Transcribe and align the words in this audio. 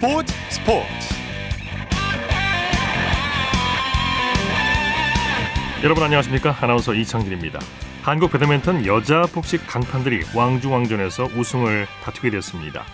스포츠 0.00 0.34
스포츠. 0.48 0.86
여러분 5.84 6.02
안녕하십니까? 6.04 6.56
아나운서 6.58 6.94
이창진입니다. 6.94 7.60
한국 8.00 8.32
배드민턴 8.32 8.86
여자 8.86 9.26
복식 9.26 9.66
간판들이 9.66 10.22
왕중왕전에서 10.34 11.24
우승을 11.36 11.86
다투게 12.02 12.30
됐습니다. 12.30 12.84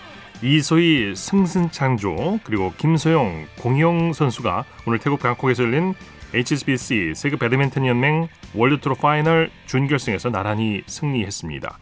이소희 0.41 1.15
신승찬 1.15 2.22
조 2.22 2.41
그리고 2.43 2.73
김소영 2.77 3.45
공희용 3.61 4.11
선수가 4.11 4.65
오늘 4.85 4.99
태국 4.99 5.21
방콕에서 5.21 5.63
열린 5.63 5.93
HSBC 6.33 7.13
세계 7.15 7.37
배드민턴 7.37 7.87
연맹 7.87 8.27
월드투어 8.53 8.95
파이널 8.95 9.49
준결승에서 9.65 10.29
나란히 10.29 10.83
승리했습니다. 10.87 11.79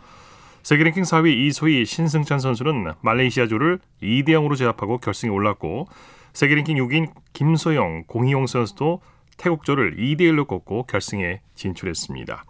세계 0.66 0.84
랭킹 0.84 1.04
4위 1.04 1.28
이소희 1.46 1.86
신승찬 1.86 2.40
선수는 2.40 2.94
말레이시아조를 3.02 3.78
2대 4.02 4.30
0으로 4.30 4.58
제압하고 4.58 4.98
결승에 4.98 5.30
올랐고 5.30 5.88
세계 6.34 6.56
랭킹 6.56 6.78
6위인 6.78 7.12
김소영, 7.34 8.06
공희용 8.08 8.48
선수도 8.48 9.00
태국조를 9.38 9.96
2대 9.98 10.22
1로 10.22 10.48
꺾고 10.48 10.88
결승에 10.88 11.42
진출했습니다. 11.54 12.46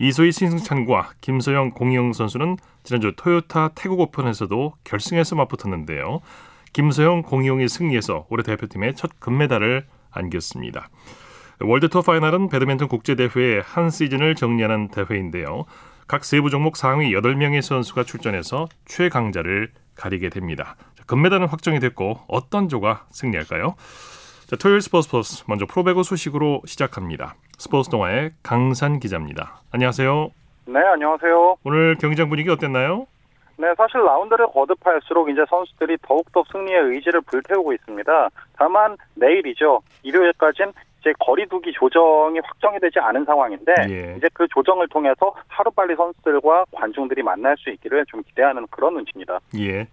이소희 0.00 0.32
신승찬과 0.32 1.10
김소영, 1.20 1.70
공희용 1.74 2.12
선수는 2.12 2.56
지난주 2.82 3.12
토요타 3.16 3.68
태국 3.76 4.00
오픈에서도 4.00 4.74
결승에서 4.82 5.36
맞붙었는데요. 5.36 6.22
김소영, 6.72 7.22
공희용이 7.22 7.68
승리해서 7.68 8.26
올해 8.30 8.42
대표팀의 8.42 8.96
첫 8.96 9.20
금메달을 9.20 9.86
안겼습니다. 10.10 10.88
월드투어 11.60 12.02
파이널은 12.02 12.48
배드민턴 12.48 12.88
국제대회의 12.88 13.62
한 13.64 13.90
시즌을 13.90 14.34
정리하는 14.34 14.88
대회인데요. 14.88 15.66
각 16.06 16.24
세부 16.24 16.50
종목 16.50 16.76
상위 16.76 17.12
8명의 17.12 17.62
선수가 17.62 18.04
출전해서 18.04 18.66
최강자를 18.84 19.70
가리게 19.96 20.28
됩니다. 20.28 20.76
금메달은 21.06 21.46
확정이 21.46 21.80
됐고 21.80 22.20
어떤 22.28 22.68
조가 22.68 23.06
승리할까요? 23.10 23.74
자, 24.46 24.56
토요일 24.56 24.80
스포츠 24.82 25.10
플러스 25.10 25.44
먼저 25.48 25.64
프로배구 25.66 26.02
소식으로 26.02 26.62
시작합니다. 26.66 27.34
스포츠 27.56 27.88
동아의 27.90 28.32
강산 28.42 29.00
기자입니다. 29.00 29.60
안녕하세요. 29.70 30.30
네, 30.66 30.80
안녕하세요. 30.80 31.56
오늘 31.64 31.96
경기장 31.96 32.28
분위기 32.28 32.50
어땠나요? 32.50 33.06
네, 33.56 33.68
사실 33.76 34.00
라운드를 34.00 34.48
거듭할수록 34.48 35.30
이제 35.30 35.44
선수들이 35.48 35.98
더욱더 36.02 36.42
승리의 36.52 36.94
의지를 36.94 37.20
불태우고 37.22 37.72
있습니다. 37.72 38.28
다만 38.58 38.96
내일이죠. 39.14 39.80
일요일까지는 40.02 40.72
이제 41.04 41.12
거리두기 41.18 41.72
조정이 41.74 42.40
확정이 42.42 42.80
되지 42.80 42.98
않은 42.98 43.26
상황인데 43.26 43.72
예. 43.90 44.14
이제 44.16 44.28
그 44.32 44.48
조정을 44.48 44.88
통해서 44.88 45.34
하루빨리 45.48 45.94
선수들과 45.96 46.64
관중들이 46.72 47.22
만날 47.22 47.54
수 47.58 47.68
있기를 47.70 48.06
좀 48.06 48.22
기대하는 48.22 48.66
그런 48.70 48.94
눈치입니다. 48.94 49.38
예. 49.58 49.86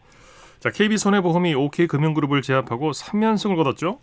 자, 0.60 0.70
KB 0.70 0.98
손해보험이 0.98 1.54
OK 1.54 1.88
금융그룹을 1.88 2.42
제압하고 2.42 2.92
3연승을 2.92 3.58
거뒀죠? 3.58 4.00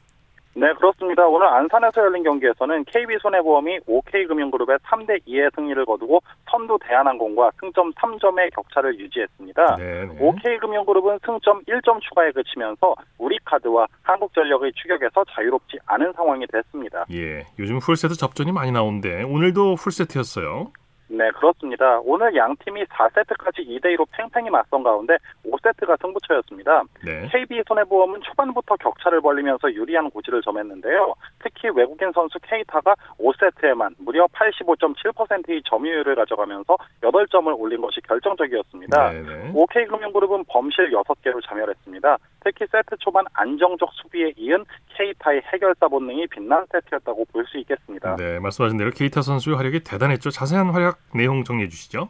네, 0.55 0.73
그렇습니다. 0.75 1.27
오늘 1.27 1.47
안산에서 1.47 2.01
열린 2.03 2.25
경기에서는 2.25 2.85
KB손해보험이 2.85 3.81
OK금융그룹의 3.87 4.79
3대 4.79 5.21
2의 5.27 5.55
승리를 5.55 5.85
거두고 5.85 6.21
선두 6.51 6.79
대한항공과 6.83 7.53
승점 7.61 7.93
3점의 7.93 8.53
격차를 8.55 8.99
유지했습니다. 8.99 9.77
네. 9.77 10.07
네. 10.07 10.17
OK금융그룹은 10.21 11.19
승점 11.25 11.63
1점 11.63 12.01
추가에 12.01 12.33
그치면서 12.33 12.95
우리카드와 13.19 13.87
한국전력의 14.03 14.73
추격에서 14.75 15.25
자유롭지 15.31 15.79
않은 15.87 16.13
상황이 16.15 16.47
됐습니다. 16.47 17.05
예. 17.13 17.47
요즘 17.59 17.79
풀세트 17.79 18.15
접전이 18.15 18.51
많이 18.51 18.73
나오는데 18.73 19.23
오늘도 19.23 19.77
풀세트였어요. 19.77 20.73
네, 21.11 21.31
그렇습니다. 21.33 21.99
오늘 22.05 22.35
양 22.37 22.55
팀이 22.65 22.85
4세트까지 22.85 23.67
2대2로 23.67 24.07
팽팽히 24.13 24.51
맞선 24.51 24.83
가운데 24.83 25.17
5세트가 25.47 26.01
승부처였습니다. 26.03 26.83
네. 27.05 27.29
KB손해보험은 27.33 28.21
초반부터 28.23 28.77
격차를 28.77 29.21
벌리면서 29.21 29.73
유리한 29.73 30.11
고지를 30.11 30.43
점했는데요. 30.43 31.15
특히 31.43 31.71
외국인 31.71 32.13
선수 32.13 32.39
케이타가 32.43 32.95
5세트에만 33.19 33.95
무려 33.99 34.27
85.7%의 34.27 35.63
점유율을 35.65 36.15
가져가면서 36.15 36.77
8점을 37.03 37.59
올린 37.59 37.81
것이 37.81 38.01
결정적이었습니다. 38.03 39.11
네, 39.11 39.23
네. 39.23 39.51
OK금융그룹은 39.55 40.45
범실 40.49 40.91
6개로 40.93 41.43
자멸했습니다. 41.47 42.19
특히 42.45 42.67
세트 42.71 42.97
초반 42.99 43.25
안정적 43.33 43.91
수비에 43.95 44.33
이은 44.37 44.65
케이타의 44.95 45.43
해결사 45.53 45.89
본능이 45.89 46.27
빛난 46.29 46.67
세트였다고 46.71 47.25
볼 47.33 47.49
수 47.49 47.57
있겠습니다. 47.59 48.17
네, 48.17 48.39
말씀하신 48.41 48.77
대로 48.77 48.91
케이타 48.91 49.23
선수의 49.23 49.57
활약이 49.57 49.81
대단했죠. 49.81 50.29
자세한 50.29 50.69
활약 50.71 50.98
내용 51.15 51.45
정리해 51.45 51.69
주시죠. 51.69 52.09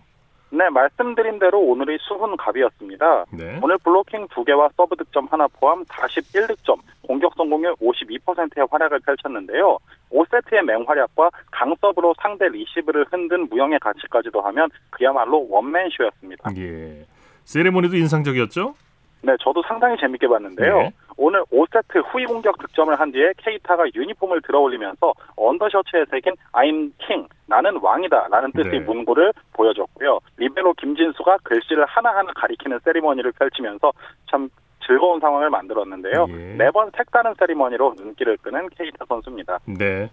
네, 0.50 0.68
말씀드린 0.70 1.38
대로 1.38 1.60
오늘의 1.60 1.98
수훈 2.00 2.34
갑이었습니다. 2.36 3.26
네. 3.32 3.60
오늘 3.62 3.76
블로킹 3.78 4.28
2개와 4.28 4.70
서브 4.76 4.96
득점 4.96 5.28
하나 5.30 5.46
포함 5.48 5.84
41득점, 5.84 6.78
공격 7.06 7.34
성공률 7.36 7.74
52%의 7.74 8.66
활약을 8.70 9.00
펼쳤는데요. 9.00 9.78
5세트의 10.10 10.62
맹활약과 10.62 11.30
강서브로 11.50 12.14
상대 12.22 12.48
리시브를 12.48 13.06
흔든 13.10 13.48
무형의 13.50 13.78
가치까지도 13.80 14.40
하면 14.40 14.70
그야말로 14.88 15.46
원맨쇼였습니다. 15.50 16.50
예. 16.56 17.04
세레모니도 17.44 17.96
인상적이었죠? 17.96 18.74
네, 19.22 19.36
저도 19.40 19.62
상당히 19.66 19.96
재밌게 20.00 20.28
봤는데요. 20.28 20.78
네. 20.78 20.92
오늘 21.18 21.42
5세트 21.52 22.04
후위 22.06 22.26
공격 22.26 22.56
득점을 22.58 22.98
한 22.98 23.10
뒤에 23.10 23.32
케이타가 23.36 23.84
유니폼을 23.92 24.40
들어올리면서 24.42 25.12
언더셔츠에 25.36 26.04
새긴 26.10 26.34
I'm 26.52 26.92
King, 26.98 27.28
나는 27.46 27.76
왕이다 27.82 28.28
라는 28.30 28.52
뜻의 28.52 28.70
네. 28.70 28.78
문구를 28.80 29.32
보여줬고요. 29.52 30.20
리베로 30.36 30.74
김진수가 30.74 31.38
글씨를 31.42 31.84
하나하나 31.86 32.32
가리키는 32.34 32.78
세리머니를 32.84 33.32
펼치면서 33.32 33.92
참 34.30 34.48
즐거운 34.86 35.18
상황을 35.18 35.50
만들었는데요. 35.50 36.26
예. 36.30 36.54
매번 36.56 36.90
색다른 36.96 37.34
세리머니로 37.36 37.94
눈길을 37.98 38.38
끄는 38.38 38.68
케이타 38.70 39.04
선수입니다. 39.06 39.58
네. 39.66 40.08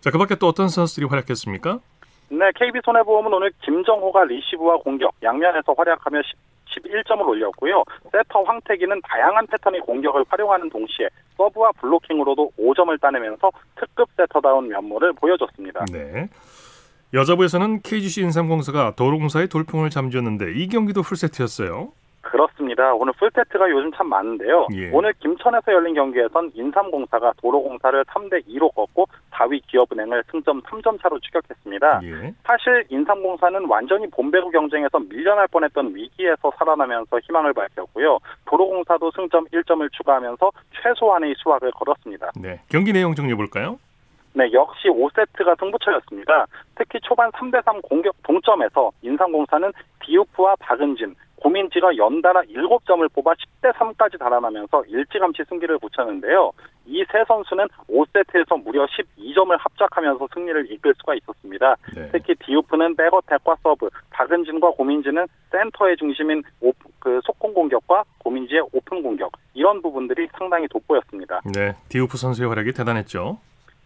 자, 0.00 0.10
그 0.10 0.18
밖에 0.18 0.34
또 0.34 0.48
어떤 0.48 0.68
선수들이 0.68 1.06
활약했습니까? 1.06 1.78
네, 2.30 2.50
KB손해보험은 2.54 3.32
오늘 3.32 3.50
김정호가 3.62 4.24
리시브와 4.24 4.78
공격 4.78 5.14
양면에서 5.22 5.74
활약하며 5.76 6.22
11점을 6.70 7.26
올렸고요. 7.26 7.84
세터 8.12 8.42
황택의는 8.42 9.00
다양한 9.02 9.46
패턴의 9.46 9.80
공격을 9.80 10.24
활용하는 10.28 10.70
동시에 10.70 11.08
서브와 11.36 11.72
블로킹으로도 11.72 12.52
5점을 12.58 13.00
따내면서 13.00 13.50
특급 13.76 14.08
세터다운 14.16 14.68
면모를 14.68 15.12
보여줬습니다. 15.14 15.84
네. 15.92 16.28
여자부에서는 17.12 17.82
KGC 17.82 18.22
인삼공사가 18.22 18.94
도로공사의 18.94 19.48
돌풍을 19.48 19.90
잠재웠는데 19.90 20.54
이 20.54 20.68
경기도 20.68 21.02
풀세트였어요. 21.02 21.92
그렇습니다. 22.30 22.94
오늘 22.94 23.12
풀세트가 23.14 23.68
요즘 23.70 23.90
참 23.92 24.08
많은데요. 24.08 24.68
예. 24.74 24.90
오늘 24.92 25.12
김천에서 25.14 25.72
열린 25.72 25.94
경기에선 25.94 26.52
인삼공사가 26.54 27.32
도로공사를 27.38 28.04
3대 28.04 28.46
2로 28.46 28.72
꺾고 28.72 29.06
4위 29.32 29.60
기업은행을 29.66 30.22
승점 30.30 30.62
3점 30.62 31.02
차로 31.02 31.18
추격했습니다. 31.18 32.00
예. 32.04 32.34
사실 32.44 32.84
인삼공사는 32.88 33.66
완전히 33.66 34.08
봄배구 34.08 34.50
경쟁에서 34.50 35.00
밀려날 35.00 35.48
뻔했던 35.48 35.94
위기에서 35.94 36.52
살아나면서 36.56 37.18
희망을 37.18 37.52
밝혔고요. 37.52 38.18
도로공사도 38.46 39.10
승점 39.10 39.46
1점을 39.46 39.90
추가하면서 39.92 40.52
최소한의 40.82 41.34
수확을 41.38 41.72
거뒀습니다. 41.72 42.30
네. 42.40 42.60
경기 42.68 42.92
내용 42.92 43.14
정리해 43.14 43.34
볼까요? 43.34 43.78
네, 44.32 44.48
역시 44.52 44.88
5세트가 44.88 45.58
승부처였습니다. 45.58 46.46
특히 46.76 47.00
초반 47.02 47.30
3대3 47.32 47.82
공격 47.82 48.14
동점에서 48.22 48.92
인삼공사는 49.02 49.72
디우프와 50.04 50.54
박은진, 50.60 51.16
고민지가 51.40 51.96
연달아 51.96 52.42
7점을 52.42 53.12
뽑아 53.12 53.32
10대 53.32 53.72
3까지 53.74 54.18
달아나면서 54.18 54.84
일찌감치 54.86 55.44
승기를 55.48 55.78
굳혔는데요. 55.78 56.52
이 56.86 57.04
세 57.10 57.24
선수는 57.26 57.66
5세트에서 57.88 58.62
무려 58.62 58.84
12점을 58.86 59.56
합작하면서 59.58 60.28
승리를 60.34 60.72
이끌 60.72 60.94
수가 60.98 61.14
있었습니다. 61.14 61.76
네. 61.94 62.08
특히 62.12 62.34
디우프는 62.44 62.96
백어택과 62.96 63.56
서브, 63.62 63.88
박은진과 64.10 64.70
고민지는 64.72 65.26
센터의 65.50 65.96
중심인 65.96 66.42
오, 66.60 66.72
그 66.98 67.20
속공 67.24 67.54
공격과 67.54 68.04
고민지의 68.18 68.62
오픈 68.72 69.02
공격 69.02 69.32
이런 69.54 69.80
부분들이 69.82 70.28
상당히 70.36 70.66
돋보였습니다. 70.68 71.40
네. 71.54 71.74
디우프 71.88 72.16
선수의 72.16 72.48
활약이 72.48 72.72
대단했죠. 72.72 73.38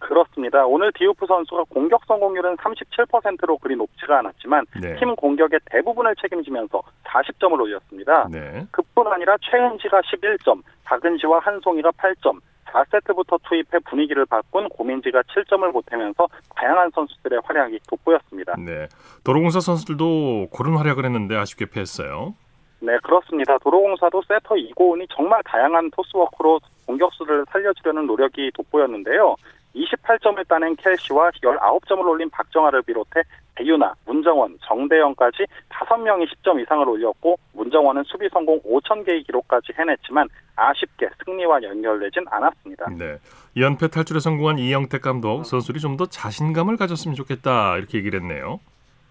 그렇습니다. 0.04 0.66
오늘 0.66 0.92
디우프 0.92 1.26
선수가 1.26 1.64
공격 1.70 2.04
성공률은 2.06 2.56
37%로 2.56 3.56
그리 3.58 3.74
높지가 3.74 4.18
않았지만 4.18 4.66
네. 4.80 4.96
팀 4.96 5.16
공격의 5.16 5.60
대부분을 5.64 6.14
책임지면서 6.20 6.82
40점을 7.04 7.58
올렸습니다. 7.58 8.28
네. 8.30 8.66
그뿐 8.70 9.06
아니라 9.06 9.36
최은지가 9.40 10.02
11점, 10.02 10.62
박은진과 10.84 11.38
한송이가 11.40 11.90
8점, 11.92 12.38
4세트부터 12.66 13.40
투입해 13.44 13.78
분위기를 13.88 14.26
바꾼 14.26 14.68
고민지가 14.68 15.22
7점을 15.22 15.72
보태면서 15.72 16.28
다양한 16.54 16.90
선수들의 16.94 17.40
활약이 17.44 17.80
돋보였습니다. 17.88 18.54
네. 18.58 18.88
도로공사 19.24 19.60
선수들도 19.60 20.48
고른 20.50 20.76
활약을 20.76 21.04
했는데 21.04 21.36
아쉽게 21.36 21.66
패했어요. 21.66 22.34
네, 22.80 22.98
그렇습니다. 23.02 23.56
도로공사도 23.58 24.22
세터 24.28 24.56
이고은이 24.56 25.06
정말 25.14 25.42
다양한 25.44 25.90
토스워크로 25.92 26.60
공격수를 26.86 27.46
살려주려는 27.50 28.06
노력이 28.06 28.50
돋보였는데요. 28.52 29.36
28점을 29.74 30.46
따낸 30.48 30.76
켈시와 30.76 31.30
19점을 31.30 32.06
올린 32.06 32.30
박정아를 32.30 32.82
비롯해 32.82 33.22
대유나, 33.56 33.94
문정원, 34.06 34.58
정대영까지 34.66 35.44
5명이 35.70 36.26
10점 36.28 36.60
이상을 36.60 36.88
올렸고 36.88 37.36
문정원은 37.52 38.02
수비 38.04 38.28
성공 38.32 38.60
5,000개의 38.62 39.26
기록까지 39.26 39.72
해냈지만 39.78 40.28
아쉽게 40.56 41.08
승리와 41.24 41.62
연결되진 41.62 42.24
않았습니다. 42.30 42.86
네. 42.98 43.18
연패 43.56 43.88
탈출에 43.88 44.18
성공한 44.20 44.58
이영택 44.58 45.02
감독 45.02 45.44
선수들이 45.44 45.80
좀 45.80 45.94
더 45.96 46.06
자신감을 46.06 46.76
가졌으면 46.76 47.14
좋겠다 47.14 47.76
이렇게 47.76 47.98
얘기를 47.98 48.20
했네요. 48.20 48.58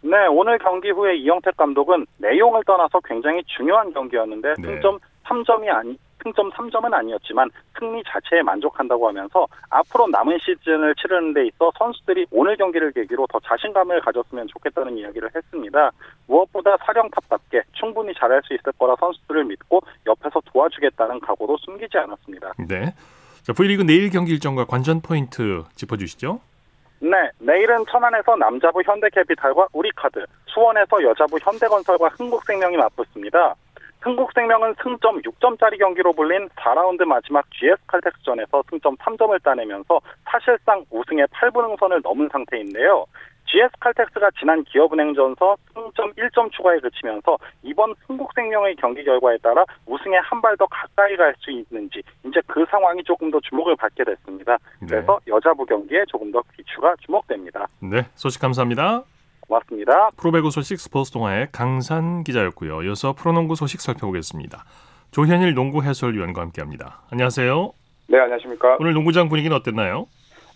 네, 0.01 0.27
오늘 0.29 0.57
경기 0.57 0.89
후에 0.91 1.15
이영택 1.15 1.55
감독은 1.55 2.05
내용을 2.17 2.61
떠나서 2.65 2.99
굉장히 3.05 3.41
중요한 3.45 3.93
경기였는데 3.93 4.55
네. 4.59 4.67
승점 4.67 4.99
3점이 5.23 5.69
아니 5.69 5.97
승점 6.23 6.51
3점은 6.51 6.93
아니었지만 6.93 7.49
승리 7.77 8.01
자체에 8.07 8.41
만족한다고 8.41 9.07
하면서 9.07 9.47
앞으로 9.69 10.07
남은 10.07 10.37
시즌을 10.39 10.95
치르는 10.95 11.33
데 11.33 11.47
있어 11.47 11.71
선수들이 11.77 12.27
오늘 12.31 12.55
경기를 12.55 12.91
계기로 12.91 13.27
더 13.27 13.39
자신감을 13.41 14.01
가졌으면 14.01 14.47
좋겠다는 14.47 14.97
이야기를 14.97 15.29
했습니다. 15.35 15.91
무엇보다 16.27 16.77
사령탑답게 16.77 17.63
충분히 17.73 18.13
잘할 18.13 18.41
수 18.43 18.53
있을 18.53 18.71
거라 18.73 18.95
선수들을 18.99 19.45
믿고 19.45 19.81
옆에서 20.07 20.41
도와주겠다는 20.51 21.19
각오도 21.19 21.57
숨기지 21.57 21.97
않았습니다. 21.97 22.53
네. 22.67 22.93
자, 23.43 23.51
V리그 23.51 23.83
내일 23.83 24.09
경기 24.09 24.31
일정과 24.31 24.65
관전 24.65 25.01
포인트 25.01 25.63
짚어주시죠. 25.75 26.39
네, 26.99 27.29
내일은 27.39 27.83
천안에서 27.91 28.37
남자부 28.37 28.81
현대캐피탈과 28.81 29.67
우리카드, 29.73 30.25
수원에서 30.45 31.03
여자부 31.03 31.37
현대건설과 31.41 32.07
흥국생명이 32.07 32.77
맞붙습니다. 32.77 33.55
흥국생명은 34.03 34.75
승점 34.83 35.21
6점짜리 35.21 35.79
경기로 35.79 36.11
불린 36.13 36.49
4라운드 36.49 37.03
마지막 37.05 37.45
GS칼텍스전에서 37.51 38.63
승점 38.69 38.97
3점을 38.97 39.41
따내면서 39.43 40.01
사실상 40.25 40.83
우승의 40.91 41.25
8분 41.27 41.69
응선을 41.71 42.01
넘은 42.03 42.29
상태인데요. 42.31 43.05
GS칼텍스가 43.45 44.29
지난 44.39 44.63
기업은행전서 44.63 45.55
승점 45.73 46.11
1점 46.13 46.51
추가에 46.51 46.79
그치면서 46.79 47.37
이번 47.61 47.93
흥국생명의 48.07 48.75
경기 48.77 49.03
결과에 49.03 49.37
따라 49.37 49.63
우승에 49.85 50.17
한 50.17 50.41
발 50.41 50.57
더 50.57 50.65
가까이 50.67 51.15
갈 51.15 51.33
수 51.39 51.51
있는지 51.51 52.01
이제 52.25 52.41
그 52.47 52.65
상황이 52.69 53.01
조금 53.03 53.31
더 53.31 53.39
주목을 53.39 53.75
받게 53.77 54.03
됐습니다. 54.03 54.57
네. 54.81 54.87
그래서 54.89 55.19
여자부 55.27 55.65
경기에 55.65 56.03
조금 56.07 56.31
더 56.31 56.41
귀추가 56.57 56.93
주목됩니다. 57.05 57.67
네. 57.81 58.03
소식 58.15 58.41
감사합니다. 58.41 59.03
고맙습니다. 59.53 60.09
프로배구 60.17 60.49
소식 60.51 60.79
스포츠 60.79 61.11
동아의 61.11 61.49
강산 61.51 62.23
기자였고요. 62.23 62.83
이어서 62.83 63.13
프로농구 63.13 63.55
소식 63.55 63.81
살펴보겠습니다. 63.81 64.63
조현일 65.11 65.53
농구 65.53 65.83
해설위원과 65.83 66.41
함께합니다. 66.41 67.01
안녕하세요. 67.11 67.71
네, 68.07 68.19
안녕하십니까. 68.19 68.77
오늘 68.79 68.93
농구장 68.93 69.29
분위기는 69.29 69.55
어땠나요? 69.55 70.07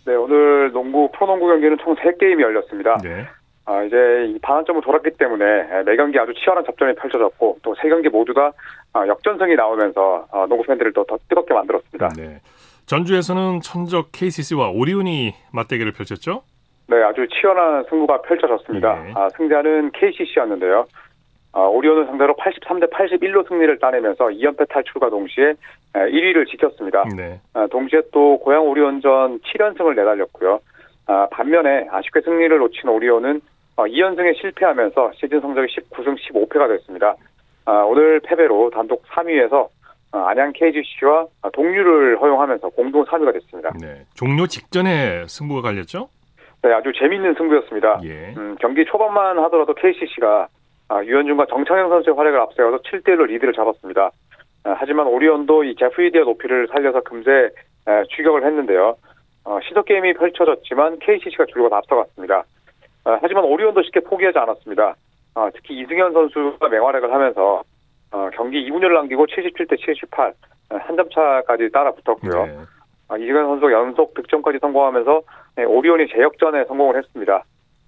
네, 0.06 0.14
오늘 0.14 0.72
농구, 0.72 1.10
프로농구 1.12 1.46
경기는 1.46 1.76
총 1.82 1.94
3게임이 1.96 2.40
열렸습니다. 2.40 2.96
네. 3.02 3.26
아, 3.66 3.82
이제 3.82 3.96
이 4.34 4.38
반환점을 4.40 4.80
돌았기 4.82 5.10
때문에 5.18 5.44
매 5.84 5.96
경기 5.96 6.18
아주 6.18 6.32
치열한 6.34 6.64
접전이 6.64 6.94
펼쳐졌고 6.96 7.58
또 7.62 7.74
세 7.80 7.88
경기 7.88 8.08
모두 8.08 8.32
다 8.32 8.50
아, 8.94 9.06
역전승이 9.06 9.54
나오면서 9.54 10.26
아, 10.32 10.46
농구 10.48 10.64
팬들을 10.64 10.92
더, 10.94 11.04
더 11.04 11.18
뜨겁게 11.28 11.52
만들었습니다. 11.54 12.08
네. 12.16 12.40
전주에서는 12.86 13.60
천적 13.60 14.08
KCC와 14.12 14.70
오리온이 14.70 15.34
맞대결을 15.52 15.92
펼쳤죠? 15.92 16.42
네, 16.88 17.02
아주 17.02 17.26
치열한 17.28 17.84
승부가 17.90 18.22
펼쳐졌습니다. 18.22 19.02
네. 19.02 19.12
아, 19.14 19.28
승자는 19.36 19.92
KCC였는데요. 19.92 20.86
아, 21.52 21.60
오리온을 21.60 22.06
상대로 22.06 22.34
83대 22.36 22.90
81로 22.90 23.46
승리를 23.46 23.78
따내면서 23.78 24.28
2연패 24.28 24.68
탈출과 24.70 25.10
동시에 25.10 25.54
1위를 25.92 26.48
지켰습니다. 26.48 27.04
네. 27.14 27.40
아, 27.52 27.66
동시에 27.66 28.00
또 28.10 28.38
고양 28.38 28.66
오리온전 28.66 29.40
7연승을 29.40 29.96
내달렸고요. 29.96 30.60
아, 31.06 31.28
반면에 31.30 31.88
아쉽게 31.90 32.22
승리를 32.22 32.56
놓친 32.56 32.88
오리온은 32.88 33.42
어, 33.76 33.84
2연승에 33.84 34.40
실패하면서 34.40 35.12
시즌 35.16 35.40
성적이 35.40 35.68
19승 35.68 36.16
15패가 36.18 36.68
됐습니다. 36.68 37.14
아, 37.66 37.82
오늘 37.82 38.20
패배로 38.20 38.70
단독 38.70 39.04
3위에서 39.08 39.68
어, 40.12 40.18
안양 40.18 40.52
KGC와 40.54 41.26
동률을 41.52 42.18
허용하면서 42.18 42.70
공동 42.70 43.04
3위가 43.04 43.34
됐습니다. 43.34 43.72
네. 43.78 44.06
종료 44.14 44.46
직전에 44.46 45.26
승부가 45.26 45.60
갈렸죠? 45.60 46.08
네, 46.62 46.72
아주 46.72 46.92
재미있는 46.92 47.34
승부였습니다. 47.34 48.00
예. 48.04 48.34
음, 48.36 48.56
경기 48.60 48.84
초반만 48.84 49.38
하더라도 49.38 49.74
KCC가 49.74 50.48
아, 50.88 51.04
유현준과 51.04 51.46
정창영 51.46 51.88
선수의 51.90 52.16
활약을 52.16 52.40
앞세워서 52.40 52.78
7대1로 52.78 53.26
리드를 53.26 53.52
잡았습니다. 53.52 54.10
아, 54.64 54.76
하지만 54.78 55.06
오리온도 55.06 55.64
이 55.64 55.76
제프리디의 55.76 56.24
높이를 56.24 56.66
살려서 56.68 57.00
금세 57.02 57.30
에, 57.86 58.02
추격을 58.08 58.44
했는데요. 58.44 58.96
어, 59.44 59.58
시도 59.68 59.82
게임이 59.82 60.14
펼쳐졌지만 60.14 60.98
KCC가 60.98 61.46
줄곧 61.46 61.72
앞서갔습니다. 61.72 62.44
아, 63.04 63.18
하지만 63.22 63.44
오리온도 63.44 63.82
쉽게 63.82 64.00
포기하지 64.00 64.38
않았습니다. 64.38 64.94
아, 65.34 65.50
특히 65.54 65.78
이승현 65.80 66.12
선수가 66.12 66.68
맹활약을 66.68 67.12
하면서 67.12 67.62
어, 68.10 68.30
경기 68.34 68.68
2분여를 68.68 68.94
남기고 68.94 69.26
77대 69.26 69.78
78, 69.78 70.32
한 70.70 70.96
점 70.96 71.08
차까지 71.10 71.70
따라 71.70 71.92
붙었고요. 71.92 72.46
네. 72.46 72.58
아, 73.08 73.16
이승현 73.16 73.46
선수 73.46 73.70
연속 73.72 74.14
득점까지 74.14 74.58
성공하면서 74.60 75.12
네, 75.12 75.20
오리온이 75.64 76.08
재역전에 76.08 76.64
성공을 76.64 76.96
했습니다. 76.98 77.44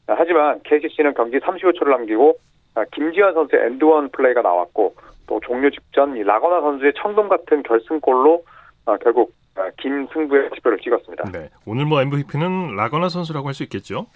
아, 0.06 0.14
하지만 0.16 0.60
KCC는 0.64 1.14
경기 1.14 1.38
35초를 1.38 1.90
남기고 1.90 2.36
아, 2.74 2.84
김지현 2.92 3.34
선수의 3.34 3.66
엔드원 3.66 4.10
플레이가 4.10 4.42
나왔고 4.42 4.94
또 5.26 5.40
종료 5.40 5.70
직전 5.70 6.16
이 6.16 6.22
라거나 6.22 6.60
선수의 6.60 6.92
청동 6.96 7.28
같은 7.28 7.62
결승골로 7.62 8.42
아, 8.86 8.96
결국 8.98 9.32
아, 9.56 9.68
김승부의 9.78 10.50
지표를 10.54 10.78
찍었습니다. 10.78 11.30
네. 11.32 11.50
오늘 11.66 11.84
뭐 11.86 12.00
MVP는 12.02 12.76
라거나 12.76 13.08
선수라고 13.08 13.46
할 13.48 13.54
수 13.54 13.62
있겠죠? 13.64 14.06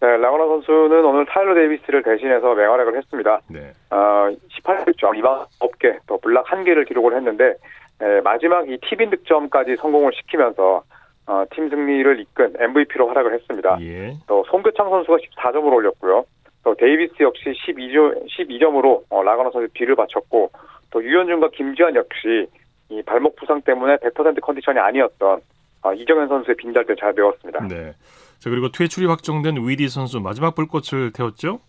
네, 0.00 0.16
라건아 0.16 0.46
선수는 0.46 1.04
오늘 1.04 1.26
타일러 1.26 1.54
데이비스를 1.54 2.02
대신해서 2.02 2.54
맹활약을 2.54 2.96
했습니다. 2.96 3.40
네. 3.48 3.70
어, 3.90 4.28
18득점, 4.64 5.12
리바운드 5.12 5.48
9개, 5.60 5.98
또 6.08 6.18
블락 6.18 6.46
1개를 6.46 6.86
기록을 6.88 7.14
했는데 7.16 7.54
에, 8.00 8.20
마지막 8.22 8.68
이 8.68 8.78
tip-in 8.78 9.10
득점까지 9.10 9.76
성공을 9.76 10.12
시키면서 10.14 10.82
어, 11.32 11.46
팀 11.50 11.70
승리를 11.70 12.20
이끈 12.20 12.52
MVP로 12.58 13.08
활약을 13.08 13.32
했습니다. 13.32 13.78
예. 13.80 14.14
또 14.26 14.44
송교창 14.50 14.90
선수가 14.90 15.16
14점을 15.16 15.72
올렸고요. 15.72 16.26
또 16.62 16.74
데이비스 16.74 17.22
역시 17.22 17.54
12점, 17.66 18.28
12점으로 18.28 19.02
어, 19.08 19.22
라건아 19.22 19.50
선수 19.50 19.66
뒤를 19.72 19.96
받쳤고 19.96 20.50
또 20.90 21.02
유현준과 21.02 21.48
김지완 21.54 21.94
역시 21.94 22.46
이 22.90 23.02
발목 23.02 23.36
부상 23.36 23.62
때문에 23.62 23.96
100% 23.96 24.42
컨디션이 24.42 24.78
아니었던 24.78 25.40
어, 25.84 25.94
이정현 25.94 26.28
선수의 26.28 26.56
빈자리를 26.56 26.96
잘 26.96 27.14
메웠습니다. 27.14 27.66
네. 27.66 27.92
자, 28.38 28.50
그리고 28.50 28.70
퇴출이 28.70 29.06
확정된 29.06 29.56
위디 29.66 29.88
선수 29.88 30.20
마지막 30.20 30.54
불꽃을 30.54 31.12
태웠죠? 31.14 31.60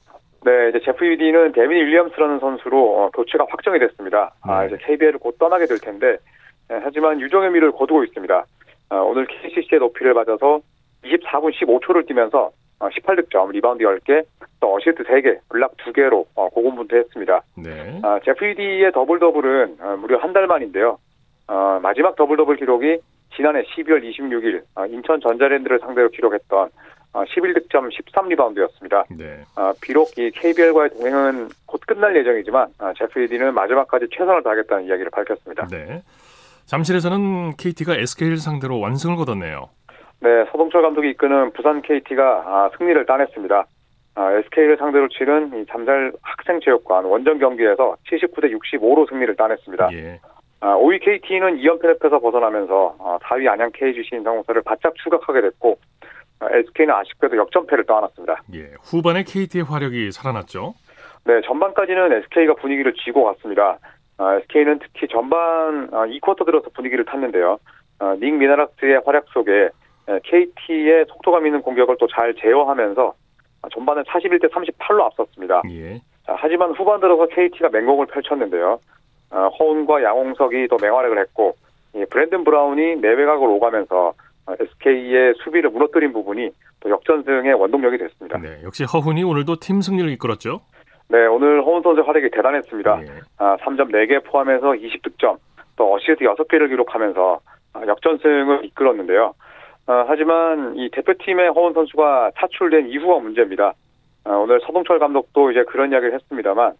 네, 0.43 0.69
이제 0.69 0.81
제프 0.83 1.05
위디는 1.05 1.53
데빈 1.53 1.71
윌리엄스라는 1.71 2.39
선수로 2.39 2.99
어, 2.99 3.09
교체가 3.11 3.45
확정이 3.47 3.79
됐습니다. 3.79 4.33
아, 4.41 4.65
네. 4.65 4.67
이제 4.67 4.85
KBL을 4.85 5.19
곧 5.19 5.39
떠나게 5.39 5.67
될 5.67 5.79
텐데, 5.79 6.17
예, 6.69 6.79
하지만 6.83 7.21
유종의 7.21 7.51
미를 7.51 7.71
거두고 7.71 8.03
있습니다. 8.03 8.45
아, 8.93 8.97
오늘 8.97 9.25
KCC의 9.25 9.79
높이를 9.79 10.13
맞아서 10.13 10.59
24분 11.03 11.51
15초를 11.51 12.05
뛰면서 12.07 12.51
어, 12.79 12.89
18득점, 12.89 13.51
리바운드 13.51 13.83
10개, 13.83 14.23
또 14.59 14.75
어시스트 14.75 15.03
3개, 15.03 15.39
블락 15.49 15.75
2개로 15.77 16.25
어, 16.35 16.47
고군분투했습니다. 16.49 17.41
네. 17.57 17.99
아, 18.03 18.19
제프 18.23 18.45
위디의 18.45 18.91
더블 18.91 19.17
더블은 19.19 19.77
어, 19.81 19.97
무려 19.99 20.19
한 20.19 20.31
달 20.33 20.45
만인데요. 20.45 20.99
어, 21.47 21.79
마지막 21.81 22.15
더블 22.15 22.37
더블 22.37 22.55
기록이 22.55 22.99
지난해 23.35 23.63
12월 23.63 24.03
26일 24.07 24.61
어, 24.75 24.85
인천 24.85 25.19
전자랜드를 25.21 25.79
상대로 25.79 26.09
기록했던 26.09 26.69
어, 27.13 27.23
11득점 27.23 27.89
13리바운드였습니다. 27.91 29.05
네. 29.17 29.39
아, 29.55 29.73
비록 29.81 30.15
이 30.19 30.29
KBL과의 30.31 30.89
동행은 30.91 31.49
곧 31.65 31.81
끝날 31.87 32.15
예정이지만 32.15 32.67
아, 32.77 32.93
제프 32.97 33.17
위디는 33.17 33.53
마지막까지 33.55 34.07
최선을 34.11 34.43
다하겠다는 34.43 34.85
이야기를 34.85 35.09
밝혔습니다. 35.11 35.67
네. 35.67 36.01
잠실에서는 36.65 37.55
KT가 37.57 37.95
SK를 37.95 38.37
상대로 38.37 38.79
완승을 38.79 39.15
거뒀네요. 39.17 39.69
네, 40.21 40.45
서동철 40.51 40.81
감독이 40.81 41.09
이끄는 41.11 41.51
부산 41.51 41.81
KT가 41.81 42.43
아, 42.45 42.69
승리를 42.77 43.05
따냈습니다. 43.05 43.65
아, 44.15 44.31
SK를 44.31 44.77
상대로 44.77 45.07
치른 45.09 45.51
이 45.61 45.65
잠실 45.65 46.13
학생체육관 46.21 47.05
원정 47.05 47.39
경기에서 47.39 47.97
79대 48.09 48.55
65로 48.57 49.09
승리를 49.09 49.35
따냈습니다. 49.35 49.89
예. 49.93 50.19
아, 50.61 50.77
5위 50.77 51.01
KT는 51.03 51.57
2연패 51.57 51.99
늪에서 52.01 52.19
벗어나면서 52.19 52.95
아, 52.99 53.17
4위 53.23 53.49
안양 53.49 53.71
KGC 53.73 54.15
인상공사를 54.15 54.61
바짝 54.61 54.93
추격하게 55.03 55.41
됐고 55.41 55.77
아, 56.39 56.47
SK는 56.51 56.93
아쉽게도 56.93 57.35
역전패를 57.37 57.85
떠안았습니다. 57.85 58.43
예. 58.53 58.71
후반에 58.81 59.23
KT의 59.23 59.65
화력이 59.65 60.11
살아났죠. 60.11 60.75
네, 61.25 61.41
전반까지는 61.45 62.13
SK가 62.23 62.55
분위기를 62.55 62.93
쥐고 62.93 63.23
갔습니다. 63.25 63.77
아, 64.23 64.35
SK는 64.37 64.79
특히 64.79 65.07
전반 65.09 65.89
아, 65.91 66.05
2쿼터 66.05 66.45
들어서 66.45 66.69
분위기를 66.73 67.03
탔는데요. 67.03 67.57
아, 67.99 68.15
닉 68.19 68.33
미나락스의 68.35 69.01
활약 69.05 69.25
속에 69.33 69.69
에, 70.07 70.19
KT의 70.23 71.05
속도감 71.09 71.45
있는 71.45 71.61
공격을 71.61 71.97
또 71.99 72.07
잘 72.07 72.33
제어하면서 72.35 73.13
아, 73.63 73.67
전반은 73.73 74.03
41대 74.03 74.49
38로 74.51 75.01
앞섰습니다. 75.01 75.61
예. 75.71 75.95
자, 76.25 76.35
하지만 76.37 76.71
후반 76.71 76.99
들어서 77.01 77.27
KT가 77.27 77.69
맹공을 77.69 78.05
펼쳤는데요. 78.07 78.79
아, 79.29 79.47
허훈과 79.59 80.03
양홍석이 80.03 80.67
또 80.69 80.77
맹활약을 80.81 81.19
했고 81.19 81.55
이 81.95 82.05
브랜든 82.09 82.43
브라운이 82.45 82.97
내외각을 82.97 83.47
오가면서 83.47 84.13
SK의 84.59 85.33
수비를 85.43 85.69
무너뜨린 85.69 86.11
부분이 86.13 86.49
또 86.81 86.89
역전승의 86.89 87.53
원동력이 87.53 87.97
됐습니다. 87.97 88.37
네, 88.39 88.59
역시 88.63 88.83
허훈이 88.83 89.23
오늘도 89.23 89.57
팀 89.61 89.81
승리를 89.81 90.09
이끌었죠. 90.11 90.61
네, 91.09 91.25
오늘 91.27 91.63
허훈 91.63 91.81
선수 91.83 92.01
활약이 92.01 92.29
대단했습니다. 92.31 93.01
예. 93.03 93.07
아, 93.37 93.57
3점 93.57 93.91
4개 93.91 94.23
포함해서 94.25 94.71
20득점, 94.71 95.37
또 95.75 95.93
어시스트 95.93 96.23
6개를 96.25 96.69
기록하면서 96.69 97.39
아, 97.73 97.81
역전승을 97.87 98.65
이끌었는데요. 98.65 99.33
아, 99.85 100.05
하지만 100.07 100.75
이 100.77 100.89
대표팀의 100.91 101.49
허훈 101.49 101.73
선수가 101.73 102.31
차출된 102.39 102.87
이후가 102.89 103.19
문제입니다. 103.19 103.73
아, 104.25 104.29
오늘 104.31 104.59
서동철 104.65 104.99
감독도 104.99 105.51
이제 105.51 105.63
그런 105.63 105.91
이야기를 105.91 106.13
했습니다만 106.15 106.73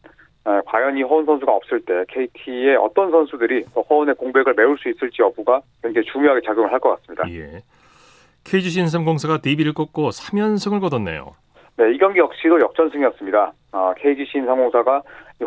아, 0.46 0.62
과연 0.66 0.98
이 0.98 1.04
허훈 1.04 1.26
선수가 1.26 1.52
없을 1.52 1.82
때 1.82 2.04
KT의 2.08 2.76
어떤 2.78 3.12
선수들이 3.12 3.66
또 3.76 3.82
허훈의 3.90 4.16
공백을 4.16 4.54
메울 4.56 4.78
수 4.78 4.90
있을지 4.90 5.22
여부가 5.22 5.62
굉장히 5.84 6.08
중요하게 6.12 6.42
작용을 6.46 6.72
할 6.72 6.80
것 6.80 6.96
같습니다. 7.02 7.24
예. 7.30 7.62
KGC 8.46 8.82
인삼공사가 8.82 9.38
DB를 9.38 9.74
꺾고 9.74 10.10
3연승을 10.10 10.82
거뒀네요. 10.82 11.36
네, 11.78 11.92
이 11.92 11.98
경기 11.98 12.20
역시도 12.20 12.60
역전승이었습니다. 12.60 13.54
아, 13.72 13.94
KGC 13.98 14.38
인삼공사가 14.38 15.02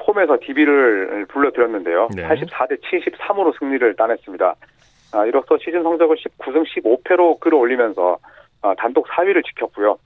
홈에서 0.06 0.37
DB를 0.40 1.26
불러들였는데요. 1.28 2.09
네. 2.14 2.26
84대 2.28 2.78
73으로 2.83 3.56
승리를 3.59 3.95
따냈습니다. 3.95 4.54
아, 5.12 5.26
이로써 5.26 5.56
시즌 5.59 5.83
성적을 5.83 6.16
19승 6.16 6.64
15패로 6.66 7.38
끌어올리면서 7.40 8.18
아, 8.62 8.75
단독 8.76 9.06
4위를 9.06 9.45
지켰고요. 9.47 9.99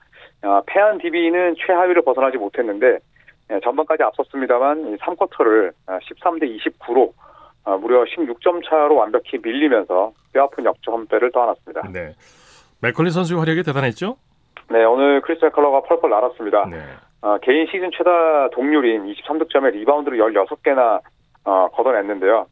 아, 0.43 0.61
패한 0.67 0.99
DB는 0.99 1.55
최하위를 1.65 2.03
벗어나지 2.03 2.37
못했는데 2.37 2.99
예, 3.51 3.59
전반까지 3.63 4.03
앞섰습니다만 4.03 4.97
3쿼터를 4.97 5.71
13대 5.87 6.57
29로 6.59 7.11
아, 7.63 7.75
무려 7.77 8.03
16점 8.03 8.67
차로 8.67 8.95
완벽히 8.95 9.37
밀리면서 9.41 10.13
뼈아픈 10.33 10.65
역전패를 10.65 11.31
떠안았습니다. 11.31 11.89
네. 11.91 12.15
맥컬러 12.81 13.11
선수의 13.11 13.39
활약이 13.39 13.63
대단했죠? 13.63 14.17
네, 14.71 14.85
오늘 14.85 15.19
크리스 15.21 15.43
맥컬러가 15.43 15.81
펄펄 15.81 16.09
날았습니다. 16.09 16.65
네. 16.69 16.77
어, 17.21 17.37
개인 17.39 17.67
시즌 17.67 17.91
최다 17.91 18.49
동률인 18.51 19.05
23득점에 19.05 19.71
리바운드를 19.73 20.17
16개나 20.17 21.01
어, 21.43 21.67
걷어냈는데요. 21.73 22.45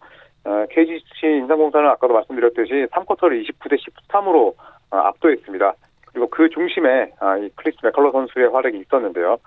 어, 0.46 0.66
KGC 0.70 1.28
인삼공사는 1.28 1.88
아까도 1.90 2.14
말씀드렸듯이 2.14 2.88
3쿼터를 2.92 3.48
29대 3.48 3.78
13으로 4.10 4.54
어, 4.92 4.98
압도했습니다. 4.98 5.74
그리고 6.12 6.28
그 6.30 6.50
중심에 6.50 7.12
아, 7.20 7.38
이 7.38 7.50
크리스 7.56 7.78
맥컬러 7.84 8.12
선수의 8.12 8.50
활약이 8.50 8.78
있었는데요. 8.80 9.38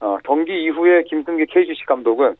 어, 0.00 0.18
경기 0.24 0.62
이후에 0.64 1.02
김승기 1.02 1.46
KGC 1.46 1.84
감독은 1.86 2.34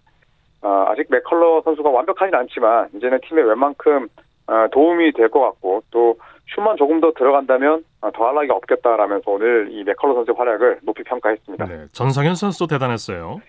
어, 0.62 0.85
아직 0.88 1.07
맥컬러 1.11 1.61
선수가 1.62 1.91
완벽하진 1.91 2.35
않지만 2.35 2.88
이제는 2.95 3.21
팀에 3.21 3.43
웬만큼 3.43 4.09
어, 4.47 4.67
도움이 4.73 5.12
될 5.12 5.29
것 5.29 5.41
같고 5.41 5.83
또 5.91 6.17
슛만 6.55 6.77
조금 6.77 7.01
더 7.01 7.13
들어간다면 7.13 7.85
어, 8.01 8.11
더할 8.13 8.35
나위가 8.35 8.55
없겠다라면서 8.55 9.31
오늘 9.31 9.69
이 9.71 9.83
맥컬러 9.85 10.15
선수의 10.15 10.37
활약을 10.37 10.81
높이 10.83 11.03
평가했습니다. 11.03 11.67
네. 11.67 11.87
전성현 11.93 12.35
선수도 12.35 12.67
대단했어요. 12.67 13.41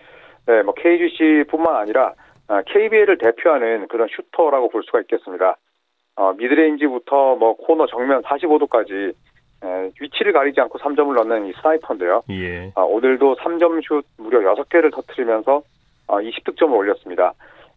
네, 0.46 0.62
뭐 0.62 0.74
KGC뿐만 0.74 1.76
아니라 1.76 2.14
KBL을 2.66 3.18
대표하는 3.18 3.88
그런 3.88 4.08
슈터라고 4.08 4.68
볼 4.68 4.82
수가 4.84 5.00
있겠습니다. 5.00 5.56
어, 6.16 6.32
mid-range부터 6.32 7.36
뭐 7.36 7.56
코너 7.56 7.86
정면 7.86 8.22
45도까지 8.22 9.12
에, 9.64 9.90
위치를 10.00 10.32
가리지 10.32 10.60
않고 10.60 10.78
3점을 10.78 11.14
넣는 11.14 11.46
이 11.46 11.52
sniper인데요. 11.60 12.22
예. 12.30 12.72
아, 12.74 12.82
오늘도 12.82 13.36
3점 13.36 13.82
슛 13.86 14.04
무려 14.16 14.54
6개를 14.54 14.92
터트리면서 14.94 15.62
어, 16.06 16.18
20득점을 16.18 16.72
올렸습니다. 16.72 17.32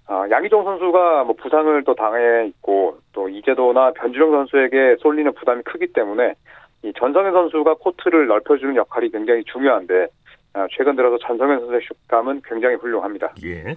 아, 0.10 0.28
양희종 0.28 0.64
선수가 0.64 1.24
뭐 1.26 1.36
부상을 1.36 1.84
또 1.84 1.94
당해 1.94 2.48
있고 2.48 2.98
또 3.14 3.30
이재도나 3.30 3.92
변준형 3.92 4.32
선수에게 4.32 4.96
쏠리는 5.02 5.32
부담이 5.36 5.62
크기 5.64 5.86
때문에 5.94 6.34
이 6.82 6.92
전성현 6.98 7.32
선수가 7.32 7.76
코트를 7.76 8.26
넓혀주는 8.26 8.76
역할이 8.76 9.12
굉장히 9.12 9.44
중요한데 9.44 10.08
아, 10.54 10.66
최근 10.76 10.96
들어서 10.96 11.20
전성현 11.20 11.60
선수의 11.60 11.82
슛감은 11.88 12.42
굉장히 12.44 12.76
훌륭합니다. 12.78 13.36
예. 13.44 13.76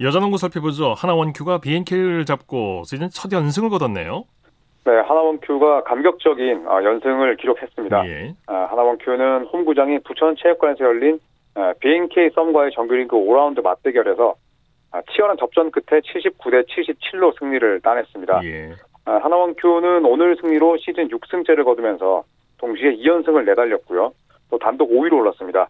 여자농구 0.00 0.36
살펴보죠. 0.36 0.94
하나원큐가 0.94 1.58
BNK를 1.58 2.24
잡고 2.24 2.82
시즌 2.84 3.08
첫 3.10 3.30
연승을 3.30 3.70
거뒀네요. 3.70 4.24
네, 4.84 4.92
하나원큐가 4.92 5.84
감격적인 5.84 6.66
어, 6.66 6.82
연승을 6.82 7.36
기록했습니다. 7.36 8.08
예. 8.08 8.34
아, 8.48 8.66
하나원큐는 8.68 9.44
홈구장인 9.52 10.00
부천체육관에서 10.02 10.84
열린 10.84 11.20
아, 11.54 11.72
BNK 11.78 12.30
썸과의 12.34 12.72
정규리그 12.72 13.14
5라운드 13.14 13.62
맞대결에서 13.62 14.30
아, 14.30 14.34
치열한 15.12 15.36
접전 15.38 15.70
끝에 15.70 16.00
79대 16.00 16.66
77로 16.68 17.38
승리를 17.38 17.80
따냈습니다. 17.80 18.44
예. 18.44 18.72
아, 19.04 19.18
하나원 19.22 19.54
큐는 19.54 20.04
오늘 20.04 20.36
승리로 20.40 20.76
시즌 20.78 21.08
6승째를 21.08 21.64
거두면서 21.64 22.24
동시에 22.58 22.96
2연승을 22.96 23.44
내달렸고요. 23.44 24.12
또 24.50 24.58
단독 24.58 24.90
5위로 24.90 25.14
올랐습니다. 25.14 25.68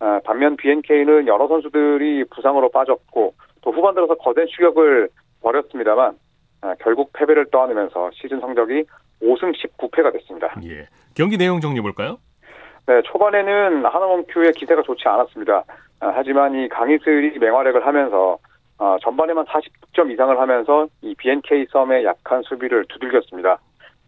아, 0.00 0.20
반면 0.24 0.56
BNK는 0.56 1.26
여러 1.26 1.48
선수들이 1.48 2.24
부상으로 2.30 2.70
빠졌고 2.70 3.34
또 3.62 3.72
후반 3.72 3.94
들어서 3.94 4.14
거센 4.16 4.46
추격을 4.48 5.08
벌였습니다만 5.40 6.18
아, 6.62 6.74
결국 6.80 7.12
패배를 7.12 7.46
떠안으면서 7.50 8.10
시즌 8.14 8.40
성적이 8.40 8.84
5승 9.22 9.54
19패가 9.54 10.12
됐습니다. 10.12 10.54
예. 10.64 10.86
경기 11.14 11.38
내용 11.38 11.60
정리해 11.60 11.80
볼까요? 11.80 12.18
네, 12.86 13.00
초반에는 13.02 13.86
하나원큐의 13.86 14.52
기세가 14.52 14.82
좋지 14.82 15.08
않았습니다. 15.08 15.64
아, 16.00 16.12
하지만 16.14 16.54
이 16.54 16.68
강희슬이 16.68 17.38
맹활약을 17.38 17.86
하면서 17.86 18.38
아, 18.84 18.98
전반에만 19.00 19.46
40득점 19.46 20.10
이상을 20.12 20.38
하면서 20.38 20.86
이 21.00 21.14
BNK 21.14 21.68
썸의 21.70 22.04
약한 22.04 22.42
수비를 22.42 22.84
두들겼습니다. 22.90 23.58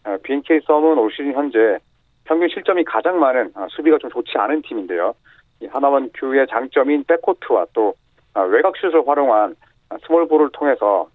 아, 0.04 0.18
BNK 0.22 0.60
썸은 0.66 0.98
올 0.98 1.10
시즌 1.10 1.32
현재 1.32 1.78
평균 2.24 2.46
실점이 2.50 2.84
가장 2.84 3.18
많은 3.18 3.52
아, 3.54 3.66
수비가 3.70 3.96
좀 3.96 4.10
좋지 4.10 4.36
않은 4.36 4.60
팀인데요. 4.60 5.14
이 5.60 5.66
하나원 5.66 6.10
큐의 6.12 6.46
장점인 6.48 7.04
백코트와 7.04 7.66
또 7.72 7.94
아, 8.34 8.42
외곽슛을 8.42 9.08
활용한 9.08 9.56
아, 9.88 9.96
스몰볼을 10.06 10.50
통해서 10.52 11.08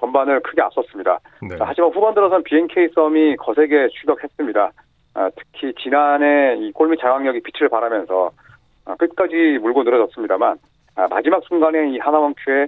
전반을 0.00 0.40
크게 0.40 0.60
앞섰습니다. 0.62 1.20
네. 1.48 1.56
자, 1.56 1.64
하지만 1.64 1.90
후반 1.92 2.12
들어선 2.12 2.42
BNK 2.42 2.88
썸이 2.92 3.36
거세게 3.36 3.90
추격했습니다. 4.00 4.72
아, 5.14 5.30
특히 5.36 5.72
지난해 5.80 6.56
이 6.58 6.72
골밑 6.72 6.98
장악력이 7.00 7.40
빛을 7.44 7.68
발하면서 7.68 8.32
아, 8.86 8.96
끝까지 8.96 9.58
물고 9.62 9.84
늘어졌습니다만 9.84 10.58
아, 10.96 11.06
마지막 11.08 11.44
순간에 11.44 11.90
이 11.90 11.98
하나원 11.98 12.34
큐의 12.44 12.66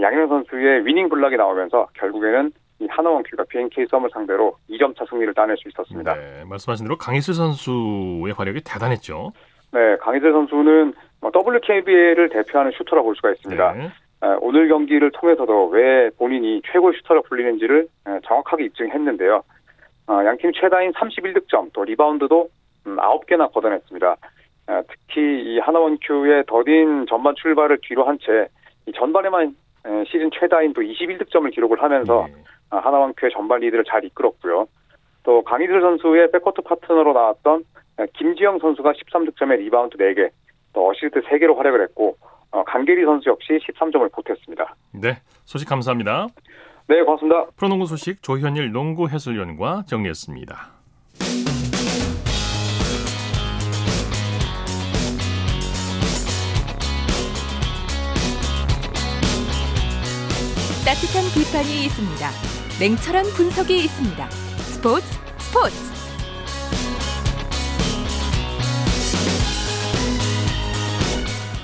양현 0.00 0.28
선수의 0.28 0.86
위닝 0.86 1.08
블락이 1.08 1.36
나오면서 1.36 1.88
결국에는 1.94 2.52
이 2.80 2.86
하나원 2.88 3.22
큐가 3.24 3.44
BNK 3.44 3.86
썸을 3.90 4.08
상대로 4.12 4.56
2점 4.70 4.96
차 4.96 5.04
승리를 5.08 5.34
따낼 5.34 5.56
수 5.58 5.68
있었습니다. 5.68 6.14
네. 6.14 6.44
말씀하신 6.48 6.86
대로 6.86 6.96
강이슬 6.96 7.34
선수의 7.34 8.32
활약이 8.36 8.62
대단했죠. 8.64 9.32
네, 9.72 9.96
강이슬 9.98 10.30
선수는 10.32 10.94
뭐 11.20 11.30
WKBL을 11.34 12.30
대표하는 12.30 12.72
슈터라 12.72 13.02
볼 13.02 13.14
수가 13.16 13.30
있습니다. 13.32 13.72
네. 13.74 13.88
아, 14.22 14.36
오늘 14.40 14.68
경기를 14.68 15.10
통해서도 15.12 15.68
왜 15.68 16.10
본인이 16.18 16.60
최고 16.70 16.92
슈터로 16.92 17.22
불리는지를 17.22 17.86
에, 18.06 18.20
정확하게 18.26 18.64
입증했는데요. 18.64 19.42
아, 20.06 20.24
양팀 20.24 20.52
최다인 20.54 20.92
31득점, 20.92 21.70
또 21.72 21.84
리바운드도 21.84 22.48
음, 22.86 22.96
9개나 22.96 23.52
걷어냈습니다. 23.52 24.16
아, 24.66 24.82
특히 24.88 25.20
이 25.42 25.58
하나원 25.58 25.98
큐의 26.02 26.44
더딘 26.46 27.06
전반 27.08 27.34
출발을 27.36 27.78
뒤로 27.82 28.04
한 28.04 28.42
채 28.42 28.79
이 28.79 28.92
전반에만 28.96 29.48
에, 29.48 29.52
시즌 30.06 30.30
최다인 30.32 30.72
또 30.72 30.82
21득점을 30.82 31.52
기록을 31.52 31.82
하면서 31.82 32.26
네. 32.28 32.34
아, 32.70 32.78
하나원큐의 32.78 33.32
전반 33.32 33.60
리드를 33.60 33.84
잘 33.84 34.04
이끌었고요. 34.04 34.66
또 35.22 35.42
강이슬 35.42 35.80
선수의 35.80 36.30
백코트 36.30 36.62
파트너로 36.62 37.12
나왔던 37.12 37.64
에, 37.98 38.06
김지영 38.14 38.58
선수가 38.58 38.92
13득점에 38.92 39.58
리바운드 39.58 39.96
4개, 39.96 40.30
또 40.72 40.88
어시스트 40.88 41.20
3개로 41.22 41.56
활약을 41.56 41.82
했고 41.82 42.16
어, 42.52 42.64
강계리 42.64 43.04
선수 43.04 43.28
역시 43.28 43.58
13점을 43.58 44.10
보탰습니다. 44.12 44.74
네. 44.92 45.18
소식 45.44 45.68
감사합니다. 45.68 46.28
네, 46.88 47.02
고맙습니다. 47.02 47.46
프로농구 47.56 47.86
소식 47.86 48.22
조현일 48.22 48.72
농구 48.72 49.08
해설위원과 49.08 49.84
정리했습니다. 49.86 50.80
따뜻한 60.84 61.24
비판이 61.34 61.84
있습니다. 61.84 62.30
냉철한 62.80 63.24
분석이 63.36 63.84
있습니다. 63.84 64.30
스포츠 64.30 65.04
스포츠 65.36 65.76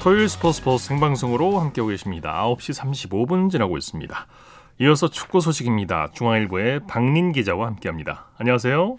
토요일 0.02 0.28
스포츠 0.28 0.58
스포츠 0.58 0.85
생방송으로 0.85 1.58
함께하고 1.58 1.88
계십니다. 1.88 2.44
9시 2.44 2.78
35분 2.78 3.50
지나고 3.50 3.78
있습니다. 3.78 4.26
이어서 4.82 5.08
축구 5.08 5.40
소식입니다. 5.40 6.11
중앙일보의 6.12 6.80
박린 6.87 7.32
기자와 7.32 7.68
함께합니다. 7.68 8.26
안녕하세요. 8.37 8.96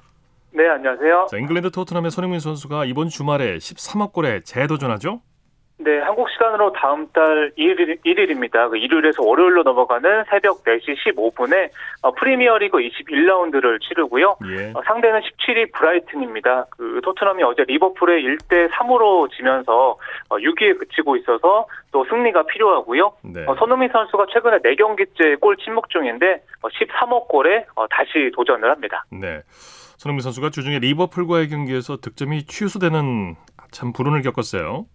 네, 0.53 0.67
안녕하세요. 0.67 1.27
자, 1.29 1.37
잉글랜드 1.37 1.69
토트넘의 1.69 2.09
손흥민 2.09 2.39
선수가 2.39 2.85
이번 2.85 3.09
주말에 3.09 3.57
13억 3.57 4.13
골에 4.13 4.41
재도전하죠? 4.41 5.21
네, 5.79 5.99
한국 5.99 6.27
시간으로 6.31 6.73
다음 6.73 7.07
달 7.13 7.51
1일, 7.55 8.03
1일입니다. 8.03 8.67
그 8.69 8.77
일요일에서 8.77 9.23
월요일로 9.23 9.61
넘어가는 9.61 10.23
새벽 10.27 10.63
4시 10.63 10.95
15분에 11.05 11.69
어, 12.01 12.11
프리미어리그 12.13 12.79
21라운드를 12.79 13.79
치르고요. 13.81 14.37
예. 14.57 14.71
어, 14.73 14.81
상대는 14.85 15.21
17위 15.21 15.71
브라이튼입니다. 15.73 16.65
그 16.71 16.99
토트넘이 17.03 17.43
어제 17.43 17.63
리버풀에 17.67 18.23
1대 18.23 18.71
3으로 18.71 19.31
지면서 19.31 19.97
어, 20.29 20.35
6위에 20.37 20.79
그치고 20.79 21.15
있어서 21.17 21.67
또 21.91 22.05
승리가 22.05 22.47
필요하고요. 22.47 23.13
네. 23.21 23.45
어, 23.45 23.55
손흥민 23.55 23.89
선수가 23.89 24.25
최근에 24.33 24.57
4경기째 24.57 25.39
골 25.39 25.57
침묵 25.57 25.91
중인데 25.91 26.41
어, 26.63 26.67
13호 26.69 27.27
골에 27.27 27.67
어, 27.75 27.85
다시 27.87 28.31
도전을 28.35 28.67
합니다. 28.71 29.05
네. 29.11 29.41
손흥민 29.97 30.21
선수가 30.21 30.49
주중에 30.49 30.79
리버풀과의 30.79 31.49
경기에서 31.49 31.97
득점이 31.97 32.45
취소되는 32.45 33.35
참 33.71 33.93
불운을 33.93 34.23
겪었어요. 34.23 34.85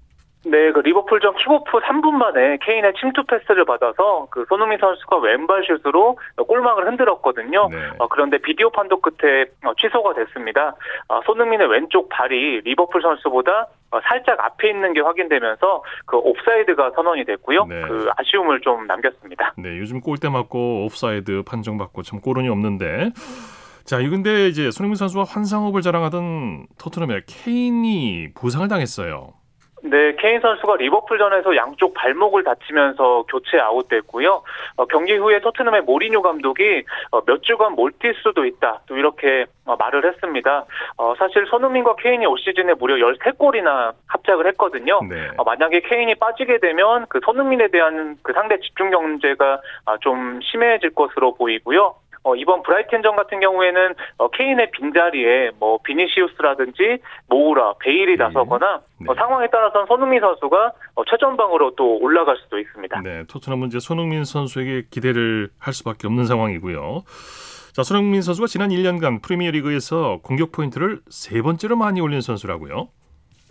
네, 0.45 0.73
그 0.73 0.81
리버풀전 0.81 1.37
킥오프 1.37 1.79
3분 1.79 2.13
만에 2.13 2.59
케인의 2.63 2.95
침투 2.99 3.23
패스를 3.25 3.65
받아서 3.65 4.27
그 4.31 4.45
손흥민 4.49 4.79
선수가 4.79 5.19
왼발 5.19 5.65
슛으로 5.65 6.19
골망을 6.37 6.87
흔들었거든요. 6.89 7.69
네. 7.71 7.77
어, 7.99 8.09
그런데 8.09 8.39
비디오 8.39 8.71
판독 8.71 9.03
끝에 9.03 9.47
어, 9.65 9.73
취소가 9.79 10.15
됐습니다. 10.15 10.75
어, 11.09 11.21
손흥민의 11.27 11.69
왼쪽 11.69 12.09
발이 12.09 12.63
리버풀 12.63 13.03
선수보다 13.03 13.69
어, 13.93 14.01
살짝 14.09 14.41
앞에 14.45 14.71
있는 14.71 14.93
게 14.95 15.01
확인되면서 15.01 15.85
그 16.07 16.17
오프사이드가 16.17 16.91
선언이 16.97 17.25
됐고요. 17.25 17.67
네. 17.67 17.83
그 17.83 18.11
아쉬움을 18.17 18.61
좀 18.63 18.87
남겼습니다. 18.87 19.55
네, 19.59 19.79
요즘 19.79 20.01
골대 20.01 20.29
맞고 20.29 20.85
오프사이드 20.87 21.43
판정받고 21.47 22.03
참 22.03 22.21
골운이 22.21 22.49
없는데. 22.49 23.11
자, 23.85 23.99
이 23.99 24.09
근데 24.09 24.49
이제 24.49 24.71
손흥민 24.71 24.97
선수와 24.97 25.25
환상호흡을 25.25 25.83
자랑하던 25.83 26.67
토트넘의 26.79 27.23
케인이 27.27 28.33
부상을 28.35 28.67
당했어요. 28.69 29.35
네, 29.85 30.15
케인 30.17 30.41
선수가 30.41 30.77
리버풀전에서 30.77 31.57
양쪽 31.57 31.95
발목을 31.95 32.45
다치면서 32.45 33.25
교체 33.29 33.59
아웃됐고요. 33.59 34.43
어, 34.77 34.87
경기 34.87 35.17
후에 35.17 35.41
토트넘의 35.41 35.83
모리뉴 35.83 36.23
감독이 36.23 36.85
어, 37.11 37.21
몇 37.25 37.43
주간 37.43 37.75
못 37.75 37.93
뛸 38.03 38.15
수도 38.23 38.45
있다. 38.45 38.81
또 38.87 38.97
이렇게 38.97 39.47
어, 39.65 39.77
말을 39.77 40.05
했습니다. 40.07 40.65
어, 40.97 41.15
사실 41.17 41.47
손흥민과 41.47 41.97
케인이 41.97 42.27
올 42.27 42.37
시즌에 42.39 42.75
무려 42.75 42.97
13골이나 42.97 43.95
합작을 44.09 44.47
했거든요. 44.49 45.01
네. 45.09 45.31
어, 45.37 45.45
만약에 45.45 45.81
케인이 45.81 46.15
빠지게 46.17 46.59
되면 46.59 47.07
그 47.09 47.21
손흥민에 47.25 47.69
대한 47.69 48.17
그 48.23 48.33
상대 48.33 48.59
집중 48.59 48.91
경제가 48.91 49.61
아, 49.87 49.97
좀 50.01 50.41
심해질 50.43 50.95
것으로 50.95 51.35
보이고요. 51.35 51.95
어, 52.25 52.37
이번 52.37 52.63
브라이튼전 52.63 53.17
같은 53.17 53.41
경우에는 53.41 53.95
어, 54.19 54.29
케인의 54.29 54.71
빈자리에 54.71 55.53
뭐 55.59 55.79
비니시우스라든지 55.83 56.99
모우라, 57.29 57.75
베일이 57.81 58.17
나서거나 58.17 58.83
네. 59.01 59.07
어, 59.09 59.15
상황에 59.15 59.49
따라서는 59.49 59.87
손흥민 59.87 60.21
선수가 60.21 60.73
어, 60.95 61.05
최전방으로 61.05 61.75
또 61.75 61.99
올라갈 61.99 62.37
수도 62.37 62.59
있습니다. 62.59 63.01
네, 63.03 63.25
토트넘은 63.29 63.69
이제 63.69 63.81
손흥민 63.81 64.25
선수에게 64.25 64.87
기대를 64.91 65.51
할 65.59 65.75
수밖에 65.75 66.07
없는 66.07 66.27
상황이고요. 66.27 67.03
자, 67.73 67.83
손흥민 67.83 68.23
선수가 68.23 68.47
지난 68.49 68.69
1년간 68.69 69.23
프리미어리그에서 69.23 70.21
공격 70.23 70.53
포인트를 70.53 71.01
세 71.09 71.41
번째로 71.41 71.75
많이 71.77 72.01
올린 72.01 72.21
선수라고요. 72.21 72.89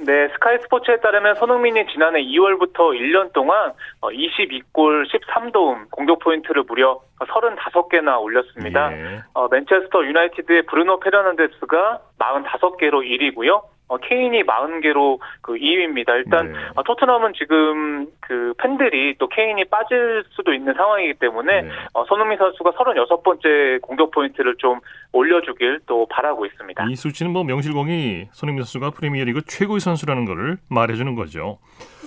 네, 0.04 0.30
스카이 0.30 0.58
스포츠에 0.60 0.98
따르면 0.98 1.36
손흥민이 1.36 1.86
지난해 1.92 2.24
2월부터 2.24 2.98
1년 2.98 3.34
동안 3.34 3.74
어, 4.02 4.10
22골 4.10 5.06
13도움 5.12 5.90
공격 5.92 6.20
포인트를 6.20 6.64
무려 6.68 7.00
35개나 7.20 8.20
올렸습니다. 8.20 8.92
예. 8.94 9.20
어, 9.34 9.48
맨체스터 9.50 10.04
유나이티드의 10.06 10.64
브루노 10.64 11.00
페르난데스가 11.02 12.00
45개로 12.20 13.04
1위고요. 13.04 13.62
어, 13.92 13.98
케인이 13.98 14.42
40개로 14.44 15.20
그 15.42 15.54
2위입니다. 15.56 16.16
일단 16.16 16.54
네. 16.54 16.58
어, 16.76 16.84
토트넘은 16.84 17.34
지금 17.34 18.08
그 18.22 18.54
팬들이 18.58 19.16
또 19.20 19.28
케인이 19.28 19.66
빠질 19.66 20.24
수도 20.30 20.54
있는 20.54 20.74
상황이기 20.74 21.16
때문에 21.16 21.62
네. 21.64 21.70
어, 21.94 22.06
손흥민 22.06 22.38
선수가 22.38 22.72
36번째 22.72 23.82
공격 23.82 24.12
포인트를 24.12 24.56
좀 24.60 24.80
올려주길 25.12 25.82
또 25.88 26.06
바라고 26.10 26.46
있습니다. 26.46 26.86
이 26.90 26.96
수치는 26.96 27.34
뭐 27.34 27.44
명실공히 27.44 28.30
손흥민 28.32 28.64
선수가 28.64 28.92
프리미어리그 28.92 29.42
최고의 29.46 29.82
선수라는 29.82 30.24
것을 30.24 30.58
말해주는 30.70 31.14
거죠. 31.16 31.58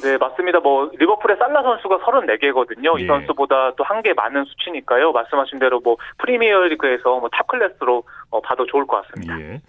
네, 0.02 0.16
맞습니다. 0.18 0.60
뭐 0.60 0.90
리버풀의 0.98 1.36
살라 1.36 1.62
선수가 1.62 1.98
34개거든요. 1.98 2.98
예. 2.98 3.02
이 3.04 3.06
선수보다 3.06 3.74
또 3.76 3.84
한 3.84 4.02
개 4.02 4.12
많은 4.14 4.44
수치니까요. 4.44 5.12
말씀하신 5.12 5.58
대로 5.58 5.80
뭐 5.80 5.96
프리미어리그에서 6.18 7.20
뭐 7.20 7.28
top 7.30 7.46
class로 7.46 8.02
어, 8.30 8.40
봐도 8.40 8.64
좋을 8.66 8.86
것 8.86 9.02
같습니다. 9.06 9.38
예. 9.40 9.60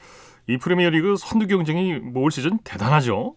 이 0.47 0.58
프리미어리그 0.58 1.15
선두 1.17 1.47
경쟁이 1.47 1.93
뭐 1.99 2.23
올 2.25 2.31
시즌 2.31 2.58
대단하죠. 2.63 3.36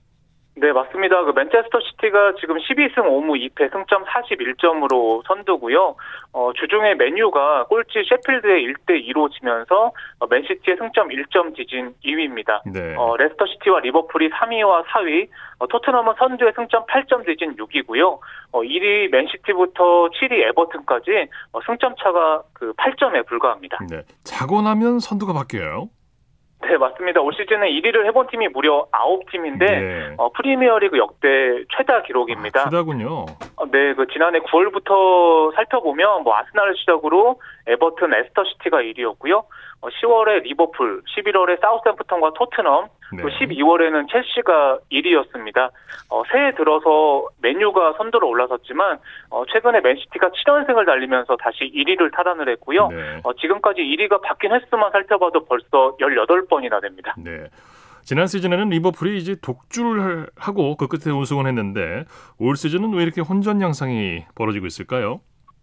네, 0.60 0.72
맞습니다. 0.72 1.22
그 1.24 1.30
맨체스터 1.30 1.78
시티가 1.78 2.32
지금 2.40 2.56
12승 2.56 2.96
5무 3.06 3.38
2패 3.54 3.70
승점 3.70 4.04
41점으로 4.06 5.22
선두고요. 5.28 5.94
어, 6.32 6.52
주중에 6.54 6.94
맨유가 6.96 7.66
꼴찌 7.66 8.02
셰필드에 8.08 8.62
1대 8.62 9.06
2로 9.08 9.30
지면서 9.30 9.92
어, 10.18 10.26
맨시티의 10.26 10.76
승점 10.78 11.10
1점 11.10 11.54
뒤진 11.54 11.94
2위입니다. 12.04 12.62
네. 12.72 12.96
어, 12.96 13.16
레스터 13.16 13.46
시티와 13.46 13.80
리버풀이 13.80 14.30
3위와 14.30 14.84
4위, 14.86 15.28
어, 15.60 15.66
토트넘은 15.68 16.14
선두의 16.18 16.52
승점 16.56 16.86
8점 16.86 17.24
뒤진 17.24 17.54
6위고요. 17.54 18.18
어, 18.50 18.60
1위 18.60 19.10
맨시티부터 19.12 20.08
7위 20.10 20.32
에버튼까지 20.48 21.28
어, 21.52 21.60
승점 21.66 21.94
차가 22.02 22.42
그 22.52 22.72
8점에 22.72 23.24
불과합니다. 23.26 23.78
네. 23.88 24.02
자고 24.24 24.60
나면 24.60 24.98
선두가 24.98 25.32
바뀌어요. 25.34 25.88
네, 26.60 26.76
맞습니다. 26.76 27.20
올 27.20 27.32
시즌에 27.34 27.70
1위를 27.70 28.04
해본 28.06 28.26
팀이 28.28 28.48
무려 28.48 28.86
9팀인데 28.90 29.58
네. 29.58 30.14
어, 30.18 30.30
프리미어리그 30.32 30.98
역대 30.98 31.28
최다 31.76 32.02
기록입니다. 32.02 32.62
아, 32.62 32.64
그렇군요. 32.64 33.26
어, 33.56 33.66
네, 33.70 33.94
그 33.94 34.06
지난해 34.08 34.40
9월부터 34.40 35.54
살펴보면 35.54 36.24
뭐 36.24 36.36
아스날을 36.36 36.76
시작으로 36.76 37.40
에버튼, 37.66 38.12
레스터 38.12 38.44
시티가 38.44 38.78
1위였고요. 38.78 39.44
어, 39.80 39.88
10월에 39.88 40.42
리버풀, 40.42 41.02
11월에 41.02 41.60
사우스햄프턴과 41.60 42.32
토트넘, 42.34 42.88
네. 43.16 43.22
또 43.22 43.28
12월에는 43.28 44.10
첼시가 44.10 44.78
1위였습니다. 44.90 45.70
어, 46.10 46.22
새해 46.30 46.54
들어서 46.54 47.28
메뉴가 47.40 47.94
선두로 47.96 48.28
올라섰지만 48.28 48.98
어, 49.30 49.44
최근에 49.46 49.80
맨시티가 49.80 50.30
7연승을 50.30 50.84
달리면서 50.84 51.36
다시 51.36 51.70
1위를 51.74 52.12
탈환을 52.12 52.48
했고요. 52.50 52.88
네. 52.88 53.20
어, 53.22 53.32
지금까지 53.34 53.80
1위가 53.82 54.20
바뀐 54.22 54.52
횟수만 54.52 54.90
살펴봐도 54.90 55.44
벌써 55.44 55.96
18번이나 56.00 56.82
됩니다. 56.82 57.14
네. 57.16 57.46
지난 58.02 58.26
시즌에는 58.26 58.70
리버풀이 58.70 59.18
이제 59.18 59.36
독주를 59.42 60.28
하고 60.34 60.76
그 60.76 60.88
끝에 60.88 61.14
우승을 61.14 61.46
했는데 61.46 62.04
올 62.38 62.56
시즌은 62.56 62.94
왜 62.94 63.02
이렇게 63.02 63.20
혼전 63.20 63.60
양상이 63.60 64.24
벌어지고 64.34 64.66
있을까요? 64.66 65.20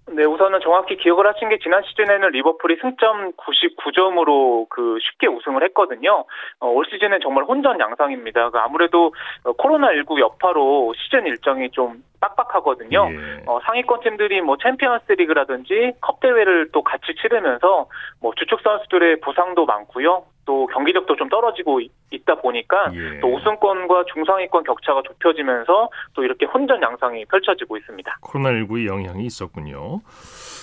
네, 0.07 0.23
우선은 0.23 0.59
정확히 0.61 0.97
기억을 0.97 1.25
하신 1.25 1.49
게 1.49 1.57
지난 1.57 1.81
시즌에는 1.83 2.29
리버풀이 2.29 2.77
승점 2.79 3.31
99점으로 3.33 4.69
그 4.69 4.99
쉽게 5.01 5.25
우승을 5.27 5.63
했거든요. 5.63 6.25
어, 6.59 6.67
올 6.67 6.85
시즌은 6.85 7.19
정말 7.21 7.43
혼전 7.45 7.79
양상입니다. 7.79 8.51
그 8.51 8.59
아무래도 8.59 9.13
어, 9.43 9.53
코로나19 9.53 10.19
여파로 10.19 10.93
시즌 10.95 11.25
일정이 11.25 11.71
좀 11.71 12.03
빡빡하거든요. 12.21 13.09
예. 13.11 13.43
어, 13.47 13.59
상위권 13.65 14.01
팀들이 14.01 14.41
뭐 14.41 14.57
챔피언스 14.61 15.13
리그라든지 15.13 15.93
컵 16.01 16.19
대회를 16.19 16.69
또 16.71 16.83
같이 16.83 17.15
치르면서 17.19 17.87
뭐 18.21 18.31
주축 18.35 18.61
선수들의 18.61 19.21
부상도 19.21 19.65
많고요. 19.65 20.23
또 20.45 20.67
경기력도 20.67 21.15
좀 21.15 21.27
떨어지고 21.29 21.81
있- 21.81 21.91
있다 22.11 22.35
보니까 22.35 22.91
예. 22.93 23.19
또 23.19 23.33
우승권과 23.35 24.05
중상위권 24.13 24.63
격차가 24.63 25.01
좁혀지면서 25.07 25.89
또 26.13 26.23
이렇게 26.23 26.45
혼전 26.45 26.81
양상이 26.81 27.25
펼쳐지고 27.25 27.77
있습니다. 27.77 28.17
코로나19의 28.21 28.85
영향이 28.87 29.25
있었군요. 29.25 30.01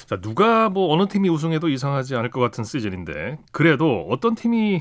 자, 0.07 0.17
누가 0.21 0.69
뭐 0.69 0.93
어느 0.95 1.07
팀이 1.09 1.29
우승해도 1.29 1.69
이상하지 1.69 2.15
않을 2.17 2.31
것 2.31 2.41
같은 2.41 2.65
시즌인데 2.65 3.39
그래도 3.53 4.07
어떤 4.09 4.35
팀이 4.35 4.81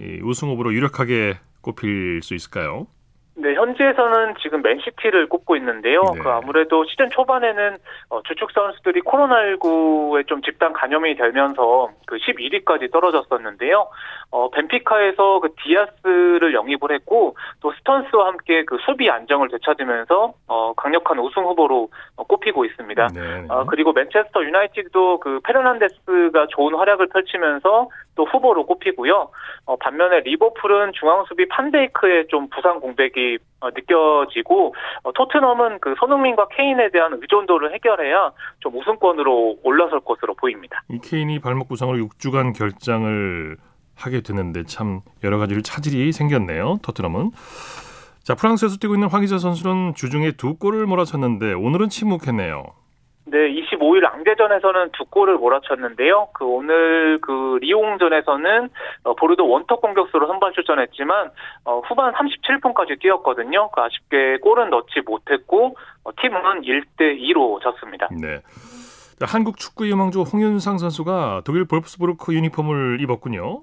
이 0.00 0.20
우승 0.22 0.48
후보로 0.50 0.72
유력하게 0.74 1.34
꼽힐 1.62 2.20
수 2.22 2.34
있을까요? 2.34 2.86
네, 3.34 3.54
현지에서는 3.54 4.34
지금 4.42 4.60
맨시티를 4.62 5.28
꼽고 5.28 5.56
있는데요. 5.56 6.02
네. 6.14 6.20
그 6.20 6.28
아무래도 6.28 6.84
시즌 6.84 7.08
초반에는 7.10 7.78
어, 8.10 8.22
주축 8.24 8.50
선수들이 8.52 9.00
코로나19에 9.02 10.26
좀 10.26 10.42
집단 10.42 10.72
감염이 10.74 11.16
되면서 11.16 11.88
그 12.06 12.18
11위까지 12.18 12.92
떨어졌었는데요. 12.92 13.88
어, 14.32 14.50
벤피카에서 14.50 15.40
그 15.40 15.54
디아스를 15.62 16.52
영입을 16.54 16.92
했고 16.92 17.36
또 17.60 17.72
스턴스와 17.72 18.28
함께 18.28 18.64
그 18.64 18.78
수비 18.84 19.08
안정을 19.10 19.48
되찾으면서 19.48 20.34
어, 20.48 20.72
강력한 20.74 21.18
우승 21.18 21.44
후보로 21.44 21.88
어, 22.16 22.24
꼽히고 22.24 22.66
있습니다. 22.66 23.08
네. 23.14 23.46
아, 23.48 23.64
그리고 23.64 23.92
맨체스터 23.92 24.44
유나이티드도 24.44 25.20
그 25.20 25.40
페르난데스가 25.44 26.46
좋은 26.50 26.74
활약을 26.74 27.08
펼치면서 27.08 27.88
또 28.14 28.24
후보로 28.24 28.66
꼽히고요. 28.66 29.30
어, 29.64 29.76
반면에 29.76 30.20
리버풀은 30.20 30.92
중앙 30.98 31.24
수비 31.28 31.48
판데이크의 31.48 32.26
좀 32.28 32.48
부상 32.48 32.80
공백이 32.80 33.38
어, 33.60 33.70
느껴지고 33.70 34.74
어, 35.02 35.12
토트넘은 35.12 35.78
그 35.80 35.94
손흥민과 35.98 36.48
케인에 36.48 36.90
대한 36.90 37.12
의존도를 37.14 37.72
해결해야 37.74 38.32
좀 38.60 38.76
우승권으로 38.76 39.58
올라설 39.62 40.00
것으로 40.00 40.34
보입니다. 40.34 40.82
이 40.90 40.98
케인이 40.98 41.38
발목 41.38 41.68
부상으로 41.68 41.98
6주간 41.98 42.56
결장을 42.56 43.56
하게 43.96 44.20
되는데 44.20 44.64
참 44.64 45.00
여러 45.22 45.38
가지로 45.38 45.62
차질이 45.62 46.12
생겼네요. 46.12 46.78
토트넘은. 46.82 47.30
자, 48.24 48.34
프랑스에서 48.34 48.76
뛰고 48.76 48.94
있는 48.94 49.08
황희자 49.08 49.38
선수는 49.38 49.94
주중에 49.94 50.32
두 50.32 50.56
골을 50.56 50.86
몰아쳤는데 50.86 51.54
오늘은 51.54 51.88
침묵했네요. 51.88 52.64
네, 53.26 53.38
25일 53.82 54.04
앙대전에서는 54.06 54.90
두 54.92 55.04
골을 55.06 55.36
몰아쳤는데요. 55.36 56.28
그 56.32 56.44
오늘 56.44 57.18
그 57.20 57.58
리옹전에서는 57.60 58.68
어, 59.04 59.14
보르도 59.14 59.48
원톱 59.48 59.80
공격수로 59.80 60.26
선발 60.28 60.52
출전했지만 60.52 61.30
어, 61.64 61.80
후반 61.80 62.12
37분까지 62.14 63.00
뛰었거든요. 63.00 63.70
그 63.70 63.80
아쉽게 63.80 64.38
골은 64.38 64.70
넣지 64.70 65.00
못했고 65.04 65.76
어, 66.04 66.10
팀은 66.20 66.62
1대 66.62 67.18
2로 67.20 67.60
졌습니다. 67.62 68.08
네. 68.12 68.40
자, 69.18 69.26
한국 69.26 69.56
축구 69.56 69.86
유망주 69.88 70.22
홍윤상 70.22 70.78
선수가 70.78 71.42
독일 71.44 71.64
볼프스부르크 71.64 72.34
유니폼을 72.34 73.00
입었군요. 73.00 73.62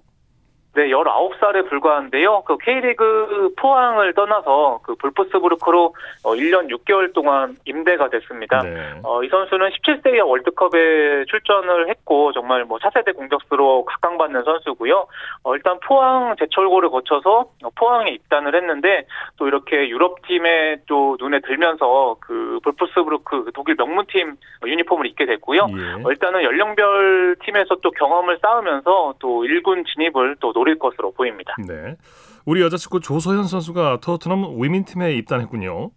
네, 0.75 0.89
19살에 0.89 1.67
불과한데요. 1.67 2.43
그 2.45 2.57
K리그 2.57 3.53
포항을 3.57 4.13
떠나서 4.13 4.79
그 4.83 4.95
볼프스부르크로 4.95 5.95
어, 6.23 6.33
1년 6.35 6.69
6개월 6.69 7.11
동안 7.13 7.55
임대가 7.65 8.09
됐습니다. 8.09 8.61
네. 8.61 8.99
어, 9.03 9.23
이 9.23 9.29
선수는 9.29 9.69
17세 9.69 10.13
이하 10.13 10.25
월드컵에 10.25 11.25
출전을 11.25 11.89
했고 11.89 12.31
정말 12.33 12.65
뭐 12.65 12.77
차세대 12.79 13.13
공격수로 13.13 13.85
각광받는 13.85 14.43
선수고요. 14.43 15.07
어, 15.43 15.55
일단 15.55 15.79
포항 15.85 16.35
제철고를 16.37 16.89
거쳐서 16.89 17.47
포항에 17.75 18.11
입단을 18.11 18.53
했는데 18.55 19.07
또 19.37 19.47
이렇게 19.47 19.89
유럽 19.89 20.21
팀에 20.27 20.77
또 20.87 21.17
눈에 21.19 21.39
들면서 21.39 22.15
그 22.19 22.59
볼프스부르크 22.63 23.45
그 23.45 23.51
독일 23.53 23.75
명문팀 23.75 24.35
유니폼을 24.65 25.07
입게 25.07 25.25
됐고요. 25.25 25.67
예. 25.69 26.03
어, 26.03 26.11
일단은 26.11 26.43
연령별 26.43 27.37
팀에서 27.43 27.75
또 27.81 27.89
경험을 27.91 28.37
쌓으면서 28.39 29.15
또 29.19 29.43
1군 29.43 29.85
진입을 29.87 30.35
또 30.39 30.53
노릴 30.59 30.77
것으로 30.77 31.11
보입니다. 31.11 31.55
네. 31.65 31.95
우리 32.45 32.61
여자 32.61 32.75
축구 32.75 32.99
조소현 32.99 33.43
선수가 33.43 33.99
토트넘 34.01 34.61
위민팀에 34.61 35.13
입단했군요. 35.13 35.91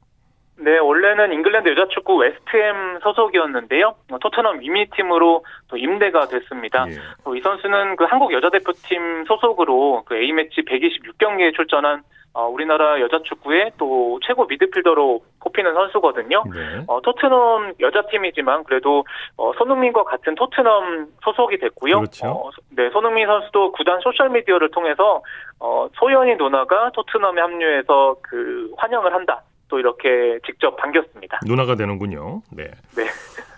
네, 0.59 0.79
원래는 0.79 1.33
잉글랜드 1.33 1.69
여자 1.71 1.89
축구 1.89 2.17
웨스트햄 2.19 3.01
소속이었는데요. 3.03 3.95
어, 4.13 4.19
토트넘 4.21 4.61
위민팀으로 4.61 5.45
또 5.67 5.77
임대가 5.77 6.29
됐습니다. 6.29 6.87
예. 6.89 6.95
어, 7.25 7.35
이 7.35 7.41
선수는 7.41 7.97
그 7.97 8.05
한국 8.05 8.33
여자 8.33 8.49
대표팀 8.51 9.25
소속으로 9.27 10.05
그 10.07 10.15
A매치 10.15 10.63
126경기에 10.63 11.57
출전한 11.57 12.03
어, 12.35 12.47
우리나라 12.47 13.01
여자 13.01 13.21
축구의 13.23 13.73
또 13.77 14.19
최고 14.27 14.47
미드필더로 14.47 15.21
꼽히는 15.39 15.75
선수거든요. 15.75 16.45
네. 16.53 16.85
어, 16.87 17.01
토트넘 17.03 17.75
여자팀이지만 17.79 18.65
그래도 18.65 19.05
어, 19.37 19.53
손흥민과 19.59 20.05
같은 20.05 20.35
토트넘 20.35 21.09
소속이 21.23 21.59
됐고요. 21.59 21.99
그렇죠. 22.01 22.29
어, 22.29 22.51
네, 22.71 22.89
손흥민 22.91 23.27
선수도 23.27 23.73
구단 23.73 24.01
소셜 24.01 24.31
미디어를 24.31 24.71
통해서 24.71 25.23
어, 25.61 25.89
소현이 25.95 26.37
누나가 26.37 26.91
토트넘에 26.93 27.41
합류해서 27.41 28.17
그 28.23 28.73
환영을 28.79 29.13
한다. 29.13 29.43
또 29.69 29.79
이렇게 29.79 30.39
직접 30.45 30.77
반겼습니다. 30.77 31.41
누나가 31.47 31.77
되는군요. 31.77 32.43
네. 32.53 32.65
네. 32.95 33.05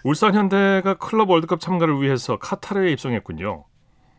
울산 0.04 0.34
현대가 0.34 0.94
클럽 0.94 1.28
월드컵 1.28 1.58
참가를 1.60 2.00
위해서 2.00 2.38
카타르에 2.38 2.90
입성했군요. 2.92 3.64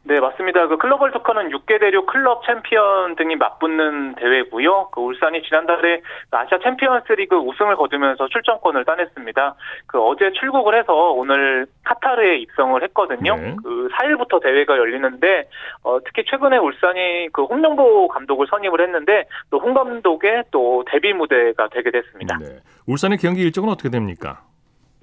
네, 0.07 0.19
맞습니다. 0.19 0.67
그 0.67 0.77
클럽 0.77 1.01
월드컵은 1.01 1.49
6개 1.49 1.79
대륙 1.79 2.05
클럽 2.05 2.45
챔피언 2.45 3.15
등이 3.15 3.35
맞붙는 3.37 4.15
대회고요. 4.15 4.89
그 4.91 5.01
울산이 5.01 5.41
지난달에 5.41 6.01
그 6.29 6.37
아시아 6.37 6.59
챔피언스 6.59 7.11
리그 7.13 7.35
우승을 7.35 7.75
거두면서 7.75 8.27
출전권을 8.27 8.85
따냈습니다. 8.85 9.55
그 9.87 9.99
어제 9.99 10.31
출국을 10.33 10.77
해서 10.77 10.93
오늘 11.11 11.65
카타르에 11.83 12.37
입성을 12.37 12.81
했거든요. 12.83 13.35
네. 13.35 13.55
그 13.63 13.89
4일부터 13.93 14.41
대회가 14.43 14.77
열리는데 14.77 15.49
어, 15.83 15.97
특히 16.05 16.23
최근에 16.29 16.57
울산이 16.57 17.29
그 17.33 17.43
홍명보 17.45 18.07
감독을 18.07 18.45
선임을 18.47 18.81
했는데 18.81 19.25
또 19.49 19.65
홍 19.65 19.73
감독의 19.73 20.43
또 20.51 20.85
데뷔 20.87 21.13
무대가 21.13 21.67
되게 21.69 21.89
됐습니다. 21.89 22.37
네. 22.37 22.59
울산의 22.87 23.17
경기 23.17 23.41
일정은 23.41 23.69
어떻게 23.69 23.89
됩니까? 23.89 24.41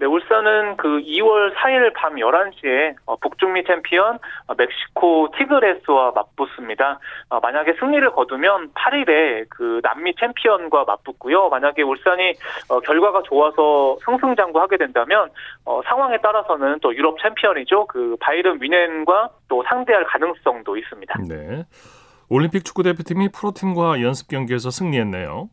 네, 0.03 0.07
울산은 0.07 0.79
그 0.79 0.99
2월 0.99 1.55
4일 1.55 1.95
밤 1.95 2.17
11시에 2.17 2.97
어, 3.07 3.15
북중미 3.15 3.63
챔피언 3.63 4.19
어, 4.49 4.55
멕시코 4.59 5.29
티그레스와 5.39 6.11
맞붙습니다. 6.11 6.99
어, 7.29 7.39
만약에 7.39 7.75
승리를 7.79 8.11
거두면 8.11 8.73
8일에 8.73 9.47
그 9.49 9.81
남미 9.85 10.13
챔피언과 10.17 10.87
맞붙고요. 10.87 11.51
만약에 11.51 11.83
울산이 11.83 12.35
어, 12.69 12.81
결과가 12.81 13.23
좋아서 13.23 13.97
승승장구하게 14.05 14.79
된다면 14.79 15.31
어, 15.65 15.81
상황에 15.85 16.19
따라서는 16.19 16.81
또 16.83 16.93
유럽 16.97 17.23
챔피언이죠. 17.23 17.87
그 17.87 18.17
바이에른 18.19 18.59
뮌헨과 18.59 19.29
또 19.47 19.63
상대할 19.69 20.05
가능성도 20.07 20.77
있습니다. 20.79 21.15
네. 21.29 21.65
올림픽 22.29 22.65
축구 22.65 22.83
대표팀이 22.83 23.29
프로팀과 23.29 24.03
연습 24.03 24.27
경기에서 24.27 24.71
승리했네요. 24.71 25.49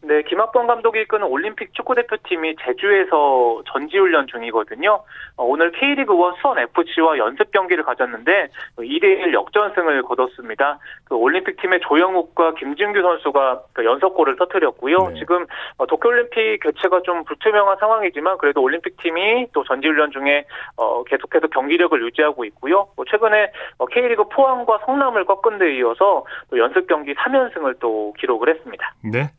네, 0.00 0.22
김학범 0.22 0.68
감독이 0.68 1.00
이끄는 1.00 1.26
올림픽 1.26 1.74
축구대표팀이 1.74 2.56
제주에서 2.64 3.62
전지훈련 3.66 4.28
중이거든요. 4.28 5.02
어, 5.36 5.44
오늘 5.44 5.72
K리그1 5.72 6.40
수원 6.40 6.58
FC와 6.58 7.18
연습 7.18 7.50
경기를 7.50 7.82
가졌는데 7.82 8.48
2대1 8.76 9.32
역전승을 9.32 10.02
거뒀습니다. 10.02 10.78
그 11.04 11.16
올림픽 11.16 11.60
팀의 11.60 11.80
조영욱과 11.80 12.54
김진규 12.54 13.02
선수가 13.02 13.62
그 13.72 13.84
연속골을 13.84 14.36
터뜨렸고요. 14.36 15.08
네. 15.08 15.18
지금 15.18 15.46
어, 15.78 15.86
도쿄올림픽 15.86 16.62
개최가 16.62 17.02
좀 17.02 17.24
불투명한 17.24 17.78
상황이지만 17.78 18.38
그래도 18.38 18.62
올림픽 18.62 18.96
팀이 18.98 19.48
또 19.52 19.64
전지훈련 19.64 20.12
중에 20.12 20.44
어, 20.76 21.02
계속해서 21.04 21.48
경기력을 21.48 22.00
유지하고 22.06 22.44
있고요. 22.44 22.86
뭐 22.94 23.04
최근에 23.10 23.50
어, 23.78 23.86
K리그 23.86 24.28
포항과 24.28 24.78
성남을 24.86 25.24
꺾은 25.24 25.58
데 25.58 25.76
이어서 25.76 26.24
또 26.50 26.58
연습 26.58 26.86
경기 26.86 27.14
3연승을 27.14 27.80
또 27.80 28.14
기록을 28.16 28.48
했습니다. 28.48 28.94
네. 29.02 29.32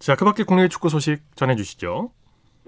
자, 0.00 0.16
그 0.16 0.24
밖에 0.24 0.44
국내 0.44 0.66
축구 0.68 0.88
소식 0.88 1.20
전해주시죠. 1.36 2.10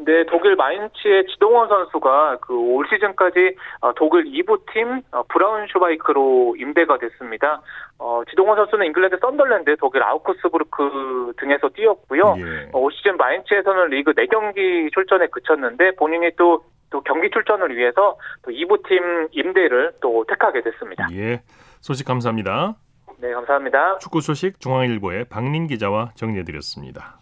네, 0.04 0.24
독일 0.26 0.56
마인츠의 0.56 1.26
지동원 1.28 1.68
선수가 1.68 2.38
그 2.40 2.54
올 2.54 2.86
시즌까지 2.88 3.56
어, 3.80 3.92
독일 3.94 4.24
2부 4.24 4.60
팀 4.72 5.00
어, 5.12 5.22
브라운슈바이크로 5.28 6.56
임대가 6.58 6.98
됐습니다. 6.98 7.62
어, 7.98 8.22
지동원 8.28 8.56
선수는 8.56 8.86
잉글랜드 8.86 9.18
선덜랜드, 9.20 9.76
독일 9.78 10.02
아우크스부르크 10.02 11.34
등에서 11.38 11.68
뛰었고요. 11.70 12.34
예. 12.38 12.70
어, 12.72 12.80
올 12.80 12.92
시즌 12.92 13.16
마인츠에서는 13.16 13.88
리그 13.90 14.12
4경기 14.12 14.92
출전에 14.92 15.28
그쳤는데 15.28 15.94
본인이 15.94 16.30
또, 16.36 16.64
또 16.90 17.00
경기 17.02 17.30
출전을 17.30 17.74
위해서 17.76 18.18
또 18.42 18.50
2부 18.50 18.86
팀 18.88 19.28
임대를 19.30 19.92
또 20.00 20.24
택하게 20.28 20.62
됐습니다. 20.62 21.06
예. 21.12 21.42
소식 21.80 22.06
감사합니다. 22.06 22.74
네, 23.18 23.32
감사합니다. 23.32 23.98
축구 23.98 24.20
소식 24.20 24.58
중앙일보의 24.60 25.26
박민 25.30 25.66
기자와 25.68 26.10
정리해드렸습니다. 26.16 27.21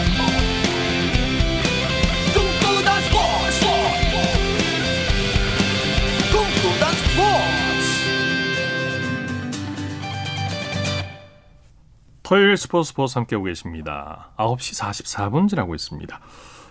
토요일 12.31 12.55
스포츠 12.55 12.87
스포츠 12.87 13.17
함께하고 13.17 13.43
계십니다. 13.43 14.31
9시 14.37 14.79
44분 14.79 15.49
지나고 15.49 15.75
있습니다. 15.75 16.21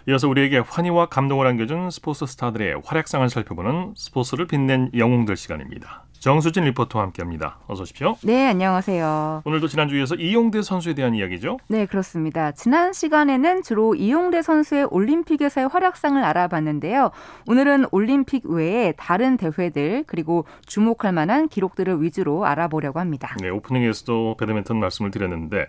이어서 0.09 0.27
우리에게 0.27 0.61
환희와 0.61 1.11
감동을 1.11 1.46
안겨준 1.46 1.90
스포츠 1.90 2.25
스타들의 2.25 2.81
활약상을 2.83 3.29
살펴보는 3.29 3.92
스포츠를 3.94 4.46
빛낸 4.46 4.90
영웅들 4.96 5.37
시간입니다. 5.37 6.07
정수진 6.20 6.64
리포터와 6.64 7.06
함께합니다. 7.06 7.59
어서 7.66 7.83
오십시오. 7.83 8.14
네, 8.22 8.46
안녕하세요. 8.46 9.42
오늘도 9.46 9.68
지난주에 9.68 9.98
이어서 10.00 10.14
이용대 10.14 10.61
선수에 10.61 10.92
대한 10.92 11.14
이야기죠. 11.14 11.56
네, 11.66 11.87
그렇습니다. 11.87 12.52
지난 12.52 12.92
시간에는 12.92 13.62
주로 13.62 13.94
이용대 13.94 14.42
선수의 14.42 14.88
올림픽에서의 14.90 15.68
활약상을 15.68 16.22
알아봤는데요. 16.22 17.11
오늘은 17.48 17.87
올림픽 17.90 18.44
외에 18.44 18.92
다른 18.98 19.38
대회들 19.38 20.04
그리고 20.06 20.44
주목할 20.66 21.12
만한 21.12 21.48
기록들을 21.48 22.02
위주로 22.02 22.44
알아보려고 22.44 23.00
합니다. 23.00 23.35
네, 23.40 23.48
오프닝에서도 23.48 24.37
배드민턴 24.38 24.78
말씀을 24.78 25.11
드렸는데 25.11 25.68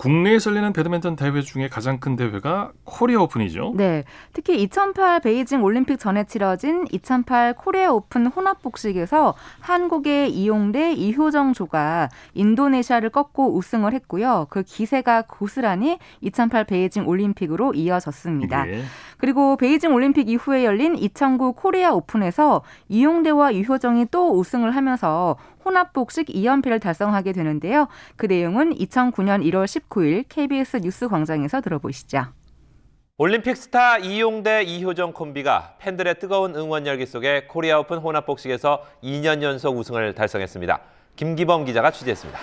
국내에서 0.00 0.50
열리는 0.50 0.72
배드민턴 0.72 1.14
대회 1.14 1.42
중에 1.42 1.68
가장 1.68 2.00
큰 2.00 2.16
대회가 2.16 2.72
코리아 2.84 3.20
오픈이죠. 3.20 3.74
네, 3.76 4.04
특히 4.32 4.62
2008 4.62 5.20
베이징 5.20 5.62
올림픽 5.62 5.98
전에 5.98 6.24
치러진 6.24 6.86
2008 6.90 7.54
코리아 7.54 7.92
오픈 7.92 8.26
혼합 8.26 8.62
복식에서 8.62 9.34
한 9.60 9.80
한국의 9.80 10.30
이용대 10.30 10.92
이효정 10.92 11.52
조가 11.52 12.10
인도네시아를 12.34 13.10
꺾고 13.10 13.56
우승을 13.56 13.92
했고요. 13.94 14.46
그 14.50 14.62
기세가 14.62 15.22
고스란히 15.22 15.98
2008 16.20 16.64
베이징 16.64 17.08
올림픽으로 17.08 17.74
이어졌습니다. 17.74 18.68
예. 18.68 18.82
그리고 19.16 19.56
베이징 19.56 19.92
올림픽 19.92 20.28
이후에 20.28 20.64
열린 20.64 20.96
2009 20.96 21.54
코리아 21.54 21.92
오픈에서 21.92 22.62
이용대와 22.88 23.54
이효정이 23.54 24.06
또 24.10 24.38
우승을 24.38 24.76
하면서 24.76 25.36
혼합 25.64 25.92
복식 25.92 26.26
2연패를 26.28 26.80
달성하게 26.80 27.32
되는데요. 27.32 27.88
그 28.16 28.26
내용은 28.26 28.74
2009년 28.74 29.44
1월 29.44 29.64
19일 29.64 30.24
KBS 30.28 30.78
뉴스 30.78 31.08
광장에서 31.08 31.60
들어보시죠. 31.60 32.24
올림픽 33.18 33.56
스타 33.56 33.98
이용대 33.98 34.62
이효정 34.62 35.12
콤비가 35.12 35.74
팬들의 35.78 36.18
뜨거운 36.18 36.54
응원 36.56 36.86
열기 36.86 37.04
속에 37.04 37.46
코리아 37.48 37.78
오픈 37.78 37.98
혼합 37.98 38.24
복식에서 38.24 38.82
2년 39.02 39.42
연속 39.42 39.76
우승을 39.76 40.14
달성했습니다. 40.14 40.80
김기범 41.16 41.66
기자가 41.66 41.90
취재했습니다. 41.90 42.40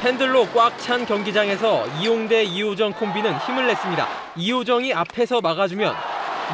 팬들로 0.00 0.46
꽉 0.54 0.78
찬 0.78 1.04
경기장에서 1.04 1.86
이용대 2.00 2.44
이호정 2.44 2.92
콤비는 2.92 3.36
힘을 3.38 3.66
냈습니다. 3.66 4.06
이호정이 4.36 4.94
앞에서 4.94 5.40
막아주면 5.40 5.92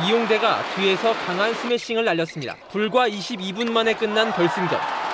이용대가 0.06 0.58
뒤에서 0.74 1.12
강한 1.26 1.54
스매싱을 1.54 2.04
날렸습니다. 2.04 2.56
불과 2.70 3.08
22분 3.08 3.70
만에 3.70 3.94
끝난 3.94 4.32
결승전. 4.32 5.05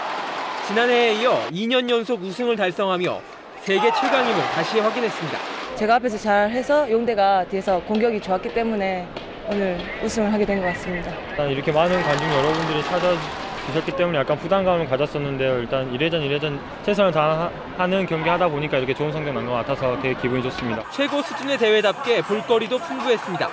지난해에 0.77 1.21
이어 1.21 1.39
2년 1.51 1.87
연속 1.91 2.23
우승을 2.23 2.57
달성하며 2.57 3.21
세계 3.61 3.93
최강임을 3.93 4.43
다시 4.55 4.81
확인했습니다. 4.81 5.39
제가 5.77 5.97
앞에서 5.97 6.17
잘 6.17 6.49
해서 6.51 6.91
용대가 6.91 7.45
뒤에서 7.45 7.79
공격이 7.83 8.19
좋았기 8.23 8.55
때문에 8.55 9.07
오늘 9.51 9.79
우승을 10.03 10.33
하게 10.33 10.47
된 10.47 10.61
것 10.63 10.67
같습니다. 10.69 11.11
일단 11.29 11.51
이렇게 11.51 11.71
많은 11.71 12.03
관중 12.03 12.27
여러분들이 12.27 12.83
찾아주셨기 12.85 13.93
때문에 13.99 14.19
약간 14.21 14.39
부담감을 14.39 14.89
가졌었는데요. 14.89 15.59
일단 15.59 15.93
1회전 15.93 16.27
1회전 16.27 16.59
최선을 16.87 17.13
다하는 17.13 18.07
경기 18.07 18.31
하다 18.31 18.49
보니까 18.49 18.79
이렇게 18.79 18.95
좋은 18.95 19.13
성적 19.13 19.31
난 19.35 19.45
것 19.45 19.53
같아서 19.53 20.01
되게 20.01 20.19
기분이 20.23 20.43
좋습니다. 20.45 20.85
최고 20.91 21.21
수준의 21.21 21.59
대회답게 21.59 22.23
볼거리도 22.23 22.79
풍부했습니다. 22.79 23.47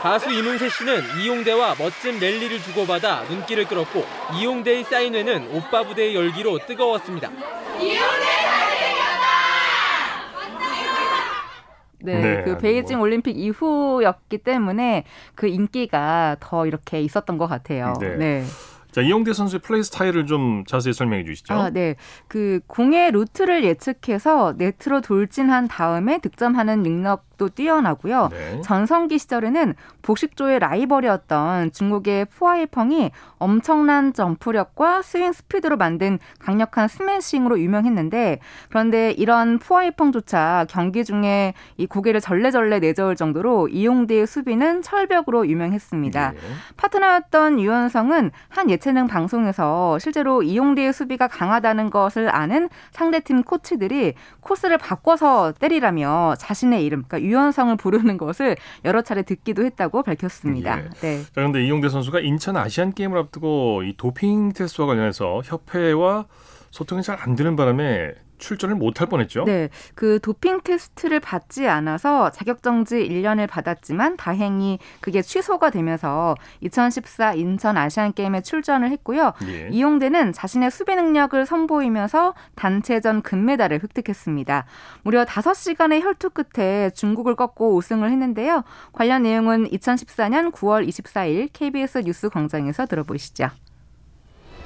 가수 0.00 0.30
이문세 0.30 0.68
씨는 0.68 1.02
이용대와 1.20 1.74
멋진 1.76 2.20
랠리를 2.20 2.60
주고받아 2.60 3.24
눈길을 3.24 3.66
끌었고 3.66 4.04
이용대의 4.38 4.84
사인회는 4.84 5.50
오빠 5.52 5.82
부대의 5.82 6.14
열기로 6.14 6.60
뜨거웠습니다. 6.66 7.30
네, 12.00 12.20
네, 12.20 12.42
그 12.44 12.58
베이징 12.58 12.98
뭐. 12.98 13.06
올림픽 13.06 13.36
이후였기 13.36 14.38
때문에 14.38 15.04
그 15.34 15.48
인기가 15.48 16.36
더 16.38 16.64
이렇게 16.66 17.00
있었던 17.00 17.36
것 17.36 17.48
같아요. 17.48 17.94
네. 18.00 18.16
네. 18.16 18.44
자, 18.92 19.02
이용대 19.02 19.32
선수의 19.32 19.60
플레이 19.60 19.82
스타일을 19.82 20.26
좀 20.26 20.64
자세히 20.66 20.92
설명해 20.92 21.24
주시죠. 21.24 21.54
아, 21.54 21.70
네. 21.70 21.96
그 22.28 22.60
공의 22.68 23.10
루트를 23.10 23.64
예측해서 23.64 24.54
네트로 24.56 25.00
돌진한 25.00 25.68
다음에 25.68 26.18
득점하는 26.20 26.82
능력 26.82 27.27
도 27.38 27.48
뛰어나고요. 27.48 28.28
네. 28.32 28.60
전성기 28.62 29.18
시절에는 29.18 29.74
복식조의 30.02 30.58
라이벌이었던 30.58 31.70
중국의 31.70 32.24
푸하이펑이 32.26 33.12
엄청난 33.38 34.12
점프력과 34.12 35.02
스윙 35.02 35.32
스피드로 35.32 35.76
만든 35.76 36.18
강력한 36.40 36.88
스매싱으로 36.88 37.60
유명했는데 37.60 38.40
그런데 38.68 39.12
이런 39.12 39.58
푸하이펑조차 39.60 40.66
경기 40.68 41.04
중에 41.04 41.54
이 41.76 41.86
고개를 41.86 42.20
절레절레 42.20 42.80
내저을 42.80 43.14
정도로 43.14 43.68
이용대의 43.68 44.26
수비는 44.26 44.82
철벽으로 44.82 45.46
유명했습니다. 45.46 46.32
예. 46.34 46.38
파트너였던 46.76 47.60
유현성은 47.60 48.32
한 48.48 48.70
예체능 48.70 49.06
방송에서 49.06 49.98
실제로 50.00 50.42
이용대의 50.42 50.92
수비가 50.92 51.28
강하다는 51.28 51.90
것을 51.90 52.34
아는 52.34 52.68
상대팀 52.90 53.44
코치들이 53.44 54.14
코스를 54.40 54.78
바꿔서 54.78 55.52
때리라며 55.52 56.34
자신의 56.38 56.84
이름, 56.84 57.04
그러니까 57.06 57.27
유현성을 57.28 57.76
부르는 57.76 58.16
것을 58.18 58.56
여러 58.84 59.02
차례 59.02 59.22
듣기도 59.22 59.64
했다고 59.64 60.02
밝혔습니다. 60.02 60.78
예. 60.80 60.88
네. 61.00 61.22
자, 61.22 61.30
그런데 61.34 61.64
이용대 61.64 61.88
선수가 61.88 62.20
인천 62.20 62.56
아시안 62.56 62.92
게임을 62.92 63.18
앞두고 63.18 63.82
이 63.84 63.94
도핑 63.96 64.52
테스트와 64.52 64.86
관련해서 64.88 65.42
협회와 65.44 66.26
소통이 66.70 67.02
잘 67.02 67.18
안 67.20 67.34
되는 67.34 67.56
바람에 67.56 68.14
출전을 68.38 68.76
못할 68.76 69.06
뻔했죠. 69.06 69.44
네, 69.44 69.68
그 69.94 70.18
도핑 70.20 70.62
테스트를 70.62 71.20
받지 71.20 71.68
않아서 71.68 72.30
자격 72.30 72.62
정지 72.62 72.96
1년을 72.96 73.48
받았지만 73.48 74.16
다행히 74.16 74.78
그게 75.00 75.22
취소가 75.22 75.70
되면서 75.70 76.34
2014 76.60 77.34
인천 77.34 77.76
아시안 77.76 78.12
게임에 78.12 78.42
출전을 78.42 78.90
했고요. 78.90 79.32
예. 79.46 79.68
이용대는 79.70 80.32
자신의 80.32 80.70
수비 80.70 80.94
능력을 80.94 81.44
선보이면서 81.46 82.34
단체전 82.54 83.22
금메달을 83.22 83.80
획득했습니다. 83.82 84.64
무려 85.02 85.24
5시간의 85.24 86.02
혈투 86.02 86.30
끝에 86.30 86.90
중국을 86.90 87.36
꺾고 87.36 87.76
우승을 87.76 88.10
했는데요. 88.10 88.64
관련 88.92 89.22
내용은 89.22 89.68
2014년 89.68 90.52
9월 90.52 90.86
24일 90.88 91.48
KBS 91.52 91.98
뉴스 91.98 92.28
광장에서 92.28 92.86
들어보시죠. 92.86 93.50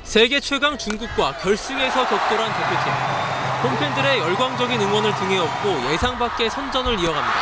세계 0.02 0.40
최강 0.40 0.76
중국과 0.76 1.36
결승에서 1.38 2.06
격돌한 2.06 2.52
대표팀. 2.52 3.41
홈팬들의 3.62 4.18
열광적인 4.18 4.80
응원을 4.80 5.14
등에 5.14 5.38
업고 5.38 5.92
예상 5.92 6.18
밖의 6.18 6.50
선전을 6.50 6.98
이어갑니다. 6.98 7.40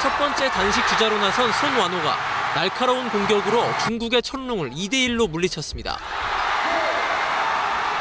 첫 0.00 0.16
번째 0.16 0.48
단식 0.48 0.86
주자로 0.86 1.18
나선 1.18 1.52
손완호가 1.52 2.16
날카로운 2.54 3.10
공격으로 3.10 3.64
중국의 3.84 4.22
천룡을 4.22 4.70
2대1로 4.70 5.28
물리쳤습니다. 5.28 5.98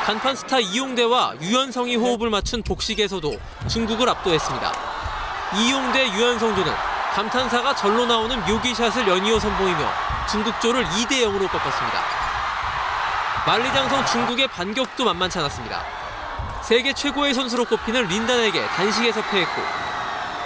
간판 0.06 0.36
스타 0.36 0.60
이용대와 0.60 1.34
유현성이 1.42 1.96
호흡을 1.96 2.30
맞춘 2.30 2.62
복식에서도 2.62 3.40
중국을 3.68 4.08
압도했습니다. 4.08 4.74
이용대 5.56 6.08
유현성조는 6.14 6.72
감탄사가 7.16 7.76
절로 7.76 8.06
나오는 8.06 8.40
묘기샷을 8.46 9.08
연이어 9.08 9.40
선보이며 9.40 9.92
중국조를 10.30 10.86
2대 10.86 11.24
0으로 11.24 11.50
꺾었습니다. 11.50 12.04
만리장성 13.48 14.06
중국의 14.06 14.48
반격도 14.50 15.04
만만치 15.04 15.40
않았습니다. 15.40 15.84
세계 16.70 16.94
최고의 16.94 17.34
선수로 17.34 17.66
꼽히는 17.66 18.06
린단에게 18.10 18.64
단식에서 18.68 19.24
패했고 19.24 19.60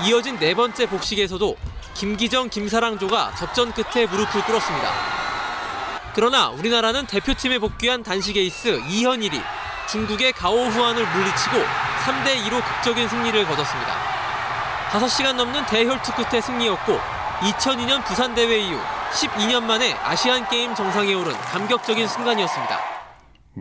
이어진 0.06 0.40
네 0.40 0.54
번째 0.54 0.86
복식에서도 0.86 1.58
김기정, 1.96 2.48
김사랑조가 2.48 3.36
접전 3.36 3.74
끝에 3.74 4.06
무릎을 4.06 4.42
꿇었습니다. 4.46 4.90
그러나 6.16 6.48
우리나라는 6.48 7.08
대표팀에 7.08 7.60
복귀한 7.60 8.04
단식 8.04 8.38
에이스 8.38 8.84
이현일이 8.88 9.38
중국의 9.90 10.32
가오후안을 10.32 11.06
물리치고 11.06 11.58
3대2로 12.06 12.64
극적인 12.64 13.10
승리를 13.10 13.46
거뒀습니다. 13.46 13.94
5시간 14.92 15.34
넘는 15.34 15.66
대혈투 15.66 16.14
끝의 16.14 16.42
승리였고 16.42 17.02
2002년 17.42 18.02
부산 18.06 18.34
대회 18.34 18.60
이후 18.60 18.80
12년 19.12 19.64
만에 19.64 19.92
아시안 19.96 20.48
게임 20.48 20.74
정상에 20.74 21.14
오른 21.16 21.34
감격적인 21.34 22.08
순간이었습니다. 22.08 22.93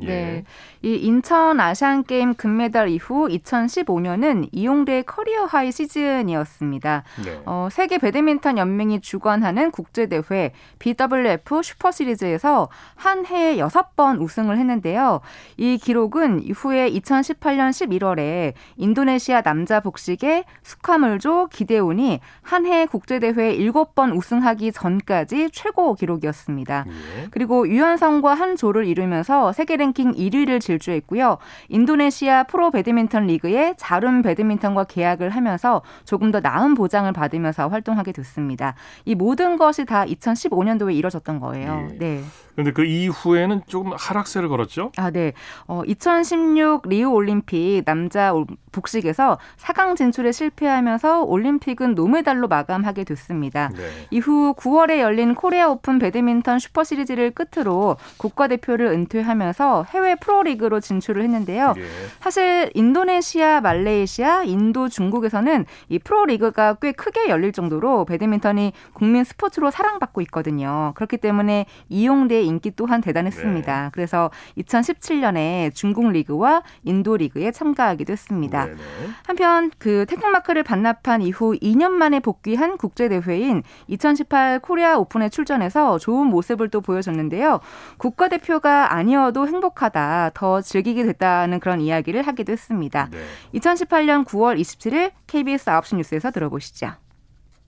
예. 0.01 0.07
네. 0.07 0.45
이 0.81 0.95
인천 0.95 1.61
아시안 1.61 2.05
게임 2.05 2.35
금메달 2.35 2.89
이후 2.89 3.29
2015년은 3.29 4.49
이용대의 4.53 5.03
커리어 5.05 5.45
하이 5.45 5.71
시즌이었습니다. 5.71 7.05
네. 7.25 7.43
어, 7.45 7.69
세계 7.71 7.99
배드민턴 7.99 8.57
연맹이 8.57 9.01
주관하는 9.01 9.71
국제 9.71 10.07
대회 10.07 10.53
BWF 10.79 11.63
슈퍼 11.63 11.91
시리즈에서 11.91 12.69
한 12.95 13.27
해에 13.27 13.59
6번 13.59 14.21
우승을 14.21 14.57
했는데요. 14.59 15.21
이 15.59 15.77
기록은 15.77 16.43
이후에 16.43 16.91
2018년 16.91 17.71
11월에 17.71 18.55
인도네시아 18.77 19.43
남자 19.43 19.81
복식의 19.81 20.45
수카물조 20.63 21.49
기대운이 21.49 22.21
한 22.41 22.63
해 22.63 22.87
국제 22.87 23.19
대회에 23.19 23.59
7번 23.59 24.17
우승하기 24.17 24.73
전까지 24.73 25.51
최고 25.53 25.95
기록이었습니다. 25.95 26.85
예. 26.87 27.27
그리고 27.31 27.69
유현성과 27.69 28.35
한 28.35 28.57
조를 28.57 28.87
이루면서 28.87 29.53
세계 29.53 29.77
랭킹 29.83 30.13
1위를 30.13 30.61
질주했고요. 30.61 31.39
인도네시아 31.69 32.45
프로 32.45 32.71
배드민턴 32.71 33.27
리그에 33.27 33.75
자룸 33.77 34.23
배드민턴과 34.23 34.85
계약을 34.85 35.31
하면서 35.31 35.83
조금 36.05 36.31
더 36.31 36.41
나은 36.41 36.75
보장을 36.75 37.13
받으면서 37.13 37.69
활동하게 37.69 38.13
됐습니다. 38.13 38.75
이 39.05 39.15
모든 39.15 39.57
것이 39.57 39.85
다 39.85 40.05
2015년도에 40.05 40.95
이뤄졌던 40.95 41.41
거예요. 41.41 41.89
예. 41.91 41.99
네. 41.99 42.21
그런데 42.55 42.73
그 42.73 42.85
이후에는 42.85 43.63
조금 43.67 43.93
하락세를 43.99 44.49
걸었죠. 44.49 44.93
아, 44.99 45.11
네. 45.11 45.33
어, 45.67 45.83
2016 45.87 46.89
리우 46.89 47.11
올림픽 47.11 47.83
남자 47.85 48.33
올- 48.33 48.47
복식에서 48.73 49.39
4강 49.59 49.97
진출에 49.97 50.33
실패하면서 50.33 51.25
올림픽은 51.25 51.95
노메달로 51.95 52.49
마감하게 52.49 53.05
됐습니다. 53.05 53.69
네. 53.75 53.83
이후 54.11 54.55
9월에 54.57 54.99
열린 55.01 55.35
코리아 55.35 55.69
오픈 55.69 55.99
배드민턴 55.99 56.59
슈퍼 56.59 56.83
시리즈를 56.83 57.33
끝으로 57.33 57.97
국가대표를 58.17 58.87
은퇴하면서 58.87 59.85
해외 59.91 60.15
프로리그로 60.15 60.81
진출을 60.81 61.23
했는데요. 61.23 61.75
예. 61.77 61.83
사실 62.21 62.71
인도네시아, 62.75 63.61
말레이시아, 63.61 64.45
인도, 64.45 64.89
중국에서는 64.89 65.67
이 65.91 65.99
프로리그가 65.99 66.75
꽤 66.81 66.93
크게 66.93 67.29
열릴 67.29 67.53
정도로 67.53 68.07
배드민턴이 68.07 68.73
국민 68.95 69.25
스포츠로 69.25 69.71
사랑받고 69.71 70.23
있거든요. 70.23 70.93
그렇기 70.97 71.19
때문에 71.19 71.67
이용대 71.91 72.42
인기 72.45 72.71
또한 72.75 73.01
대단했습니다. 73.01 73.91
그래서 73.93 74.31
2017년에 74.59 75.75
중국 75.75 76.11
리그와 76.11 76.63
인도 76.85 77.17
리그에 77.17 77.51
참가하기도 77.51 78.13
했습니다. 78.13 78.67
네네. 78.67 78.79
한편 79.27 79.71
그 79.79 80.07
태극마크를 80.09 80.63
반납한 80.63 81.23
이후 81.23 81.57
2년 81.61 81.91
만에 81.91 82.21
복귀한 82.21 82.77
국제 82.77 83.09
대회인 83.09 83.63
2018 83.89 84.61
코리아 84.61 84.97
오픈에 84.99 85.29
출전해서 85.29 85.99
좋은 85.99 86.27
모습을 86.27 86.69
또 86.69 86.81
보여줬는데요. 86.81 87.61
국가대표가 87.99 88.95
아니어도 88.95 89.47
행복하다, 89.47 90.31
더 90.35 90.61
즐기게 90.61 91.05
됐다는 91.05 91.61
그런 91.61 91.81
이야기를 91.81 92.27
하기도 92.27 92.53
했습니다. 92.53 93.09
네. 93.11 93.19
2018년 93.55 94.25
9월 94.25 94.59
27일 94.61 95.13
KBS 95.27 95.67
9시 95.67 95.97
뉴스에서 95.97 96.31
들어보시죠. 96.31 96.93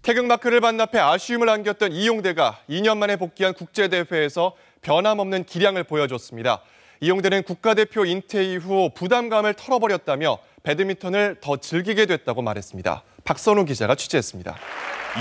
태극마크를 0.05 0.61
반납해 0.61 0.99
아쉬움을 0.99 1.49
안겼던 1.49 1.93
이용대가 1.93 2.59
2년 2.69 2.99
만에 2.99 3.17
복귀한 3.17 3.55
국제대회에서 3.55 4.55
변함없는 4.83 5.45
기량을 5.45 5.85
보여줬습니다. 5.85 6.61
이용대는 7.01 7.43
국가대표 7.43 8.05
인퇴 8.05 8.45
이후 8.45 8.91
부담감을 8.95 9.55
털어버렸다며 9.55 10.39
배드민턴을 10.63 11.39
더 11.41 11.57
즐기게 11.57 12.05
됐다고 12.05 12.43
말했습니다. 12.43 13.03
박선우 13.25 13.65
기자가 13.65 13.95
취재했습니다. 13.95 14.55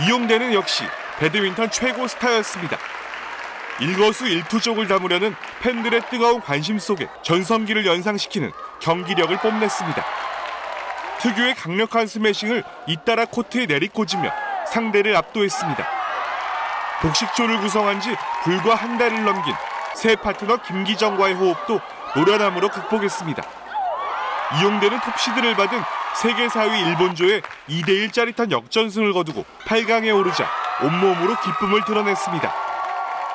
이용대는 0.05 0.53
역시 0.53 0.83
배드민턴 1.17 1.71
최고 1.71 2.05
스타였습니다. 2.05 2.77
일거수 3.79 4.27
일투족을 4.27 4.89
담으려는 4.89 5.33
팬들의 5.61 6.01
뜨거운 6.09 6.41
관심 6.41 6.77
속에 6.77 7.07
전성기를 7.23 7.85
연상시키는 7.85 8.51
경기력을 8.81 9.35
뽐냈습니다. 9.37 10.05
특유의 11.21 11.55
강력한 11.55 12.05
스매싱을 12.05 12.65
잇따라 12.87 13.25
코트에 13.25 13.65
내리꽂으며 13.65 14.42
상대를 14.67 15.15
압도했습니다. 15.15 15.87
복식조를 17.01 17.59
구성한 17.59 17.99
지 17.99 18.15
불과 18.43 18.75
한 18.75 18.97
달을 18.97 19.23
넘긴 19.25 19.53
새 19.95 20.15
파트너 20.15 20.57
김기정과의 20.57 21.33
호흡도 21.35 21.79
노련함으로 22.15 22.69
극복했습니다. 22.69 23.43
이용대는 24.59 24.99
톱시드를 25.01 25.55
받은 25.55 25.81
세계 26.15 26.47
4위 26.47 26.87
일본조에 26.87 27.41
2대1 27.69 28.13
짜릿한 28.13 28.51
역전승을 28.51 29.13
거두고 29.13 29.45
8강에 29.65 30.15
오르자 30.15 30.47
온몸으로 30.81 31.35
기쁨을 31.41 31.83
드러냈습니다. 31.85 32.62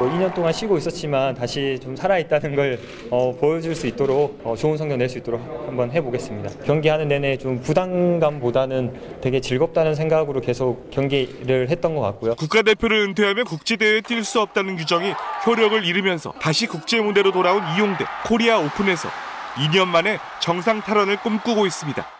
2년 0.06 0.18
뭐 0.18 0.34
동안 0.34 0.52
쉬고 0.52 0.78
있었지만 0.78 1.34
다시 1.34 1.78
좀 1.82 1.96
살아있다는 1.96 2.54
걸 2.54 2.78
어, 3.11 3.34
보여줄 3.34 3.74
수 3.74 3.87
있도록 3.87 4.40
어, 4.44 4.54
좋은 4.54 4.76
성적 4.76 4.96
낼 4.96 5.08
수 5.08 5.18
있도록 5.18 5.40
한번 5.66 5.90
해보겠습니다. 5.90 6.64
경기하는 6.64 7.08
내내 7.08 7.38
좀 7.38 7.61
부담감보다는 7.61 9.20
되게 9.22 9.40
즐겁다는 9.40 9.94
생각으로 9.94 10.40
계속 10.40 10.90
경기를 10.90 11.70
했던 11.70 11.94
것 11.94 12.02
같고요. 12.02 12.34
국가대표를 12.34 13.00
은퇴하면 13.08 13.46
국제대회에 13.46 14.02
뛸 14.02 14.22
수 14.22 14.40
없다는 14.40 14.76
규정이 14.76 15.14
효력을 15.46 15.82
잃으면서 15.84 16.32
다시 16.40 16.66
국제 16.66 17.00
무대로 17.00 17.32
돌아온 17.32 17.62
이용대 17.76 18.04
코리아 18.26 18.58
오픈에서 18.58 19.08
2년 19.56 19.88
만에 19.88 20.18
정상 20.40 20.80
탈환을 20.80 21.16
꿈꾸고 21.22 21.66
있습니다. 21.66 22.17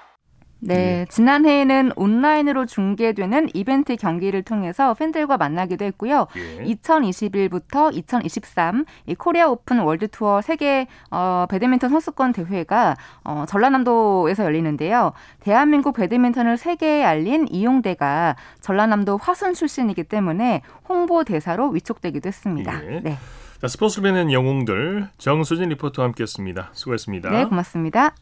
네, 0.61 1.07
지난해에는 1.09 1.92
온라인으로 1.94 2.66
중계되는 2.66 3.51
이벤트 3.55 3.97
경기를 3.97 4.42
통해서 4.42 4.94
팬들과 4.94 5.37
만나기도 5.37 5.85
했고요. 5.85 6.27
예. 6.37 6.64
2021부터 6.64 7.94
2023 7.94 8.85
이 9.07 9.14
코리아 9.14 9.49
오픈 9.49 9.79
월드 9.81 10.09
투어 10.09 10.42
세계 10.42 10.87
어, 11.11 11.47
배드민턴 11.49 11.90
선수권 11.90 12.33
대회가 12.33 12.97
어, 13.25 13.44
전라남도에서 13.49 14.44
열리는데요. 14.44 15.12
대한민국 15.40 15.94
배드민턴을 15.94 16.57
세계에 16.57 17.05
알린 17.05 17.47
이용대가 17.49 18.37
전라남도 18.61 19.18
화순 19.18 19.55
출신이기 19.55 20.05
때문에 20.05 20.62
홍보 20.88 21.23
대사로 21.25 21.68
위촉되기도 21.68 22.27
했습니다. 22.27 22.85
예. 22.85 23.01
네, 23.01 23.18
자, 23.61 23.68
스포츠를 23.68 24.12
는 24.12 24.33
영웅들 24.33 25.09
정수진 25.18 25.68
리포터와 25.71 26.09
함께했습니다. 26.09 26.71
수고했습니다. 26.73 27.31
네, 27.31 27.44
고맙습니다. 27.44 28.14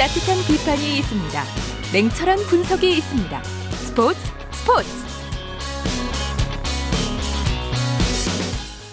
따뜻한 0.00 0.38
비판이 0.48 0.96
있습니다. 1.00 1.42
냉철한 1.92 2.38
분석이 2.48 2.88
있습니다. 2.88 3.38
스포츠 3.84 4.18
스포츠 4.50 4.88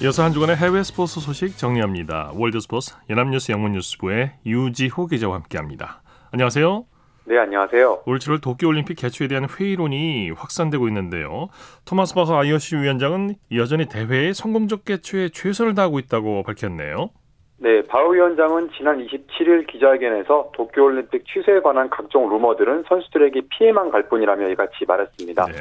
이어서 0.03 0.23
한 0.25 0.33
주간의 0.33 0.57
해외 0.57 0.83
스포츠 0.83 1.21
소식 1.21 1.57
정리합니다. 1.57 2.33
월드 2.35 2.59
스포츠 2.59 2.93
연합뉴스 3.09 3.53
영문뉴스부의 3.53 4.33
유지호 4.45 5.07
기자와 5.07 5.35
함께합니다. 5.35 6.01
안녕하세요. 6.31 6.85
네, 7.23 7.37
안녕하세요. 7.37 8.03
올 8.05 8.19
7월 8.19 8.41
도쿄올림픽 8.41 8.97
개최에 8.97 9.29
대한 9.29 9.47
회의론이 9.49 10.31
확산되고 10.31 10.89
있는데요. 10.89 11.47
토마스 11.85 12.15
바흐 12.15 12.33
IOC 12.33 12.75
위원장은 12.75 13.35
여전히 13.53 13.85
대회의 13.87 14.33
성공적 14.33 14.83
개최에 14.83 15.29
최선을 15.29 15.73
다하고 15.73 15.99
있다고 15.99 16.43
밝혔네요. 16.43 17.11
네, 17.59 17.81
바흐 17.87 18.13
위원장은 18.13 18.69
지난 18.77 19.03
27일 19.03 19.65
기자회견에서 19.65 20.51
도쿄올림픽 20.53 21.25
취소에 21.25 21.59
관한 21.61 21.89
각종 21.89 22.29
루머들은 22.29 22.83
선수들에게 22.87 23.41
피해만 23.49 23.89
갈 23.89 24.03
뿐이라며 24.03 24.49
이같이 24.49 24.85
말했습니다. 24.87 25.45
네. 25.45 25.53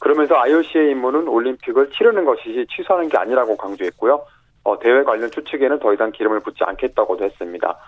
그러면서 0.00 0.34
IOC의 0.36 0.90
임무는 0.90 1.28
올림픽을 1.28 1.90
치르는 1.90 2.24
것이지 2.24 2.66
취소하는 2.70 3.08
게 3.08 3.16
아니라고 3.18 3.56
강조했고요. 3.56 4.24
어, 4.64 4.78
대회 4.80 5.04
관련 5.04 5.30
추측에는 5.30 5.78
더 5.78 5.94
이상 5.94 6.10
기름을 6.10 6.40
붓지 6.40 6.64
않겠다고도 6.64 7.24
했습니다. 7.24 7.78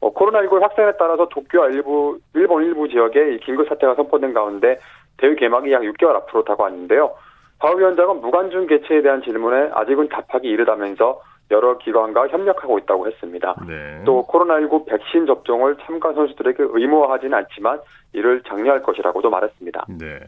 어, 0.00 0.12
코로나19 0.12 0.60
확산에 0.60 0.92
따라서 0.98 1.26
도쿄 1.30 1.66
일부, 1.70 2.18
일본 2.34 2.64
일부 2.64 2.88
지역에 2.88 3.34
이 3.34 3.38
긴급 3.38 3.68
사태가 3.68 3.94
선포된 3.94 4.34
가운데 4.34 4.78
대회 5.16 5.34
개막이 5.34 5.72
약 5.72 5.80
6개월 5.80 6.14
앞으로 6.16 6.44
다가왔는데요. 6.44 7.14
바우 7.58 7.78
위원장은 7.78 8.20
무관중 8.20 8.66
개최에 8.66 9.00
대한 9.00 9.22
질문에 9.22 9.70
아직은 9.72 10.08
답하기 10.08 10.46
이르다면서 10.46 11.22
여러 11.50 11.78
기관과 11.78 12.28
협력하고 12.28 12.78
있다고 12.78 13.06
했습니다. 13.06 13.54
네. 13.66 14.02
또 14.04 14.26
코로나19 14.26 14.86
백신 14.86 15.26
접종을 15.26 15.76
참가 15.84 16.12
선수들에게 16.12 16.64
의무화하지는 16.68 17.34
않지만 17.34 17.80
이를 18.12 18.42
장려할 18.48 18.82
것이라고도 18.82 19.30
말했습니다. 19.30 19.86
네. 19.98 20.20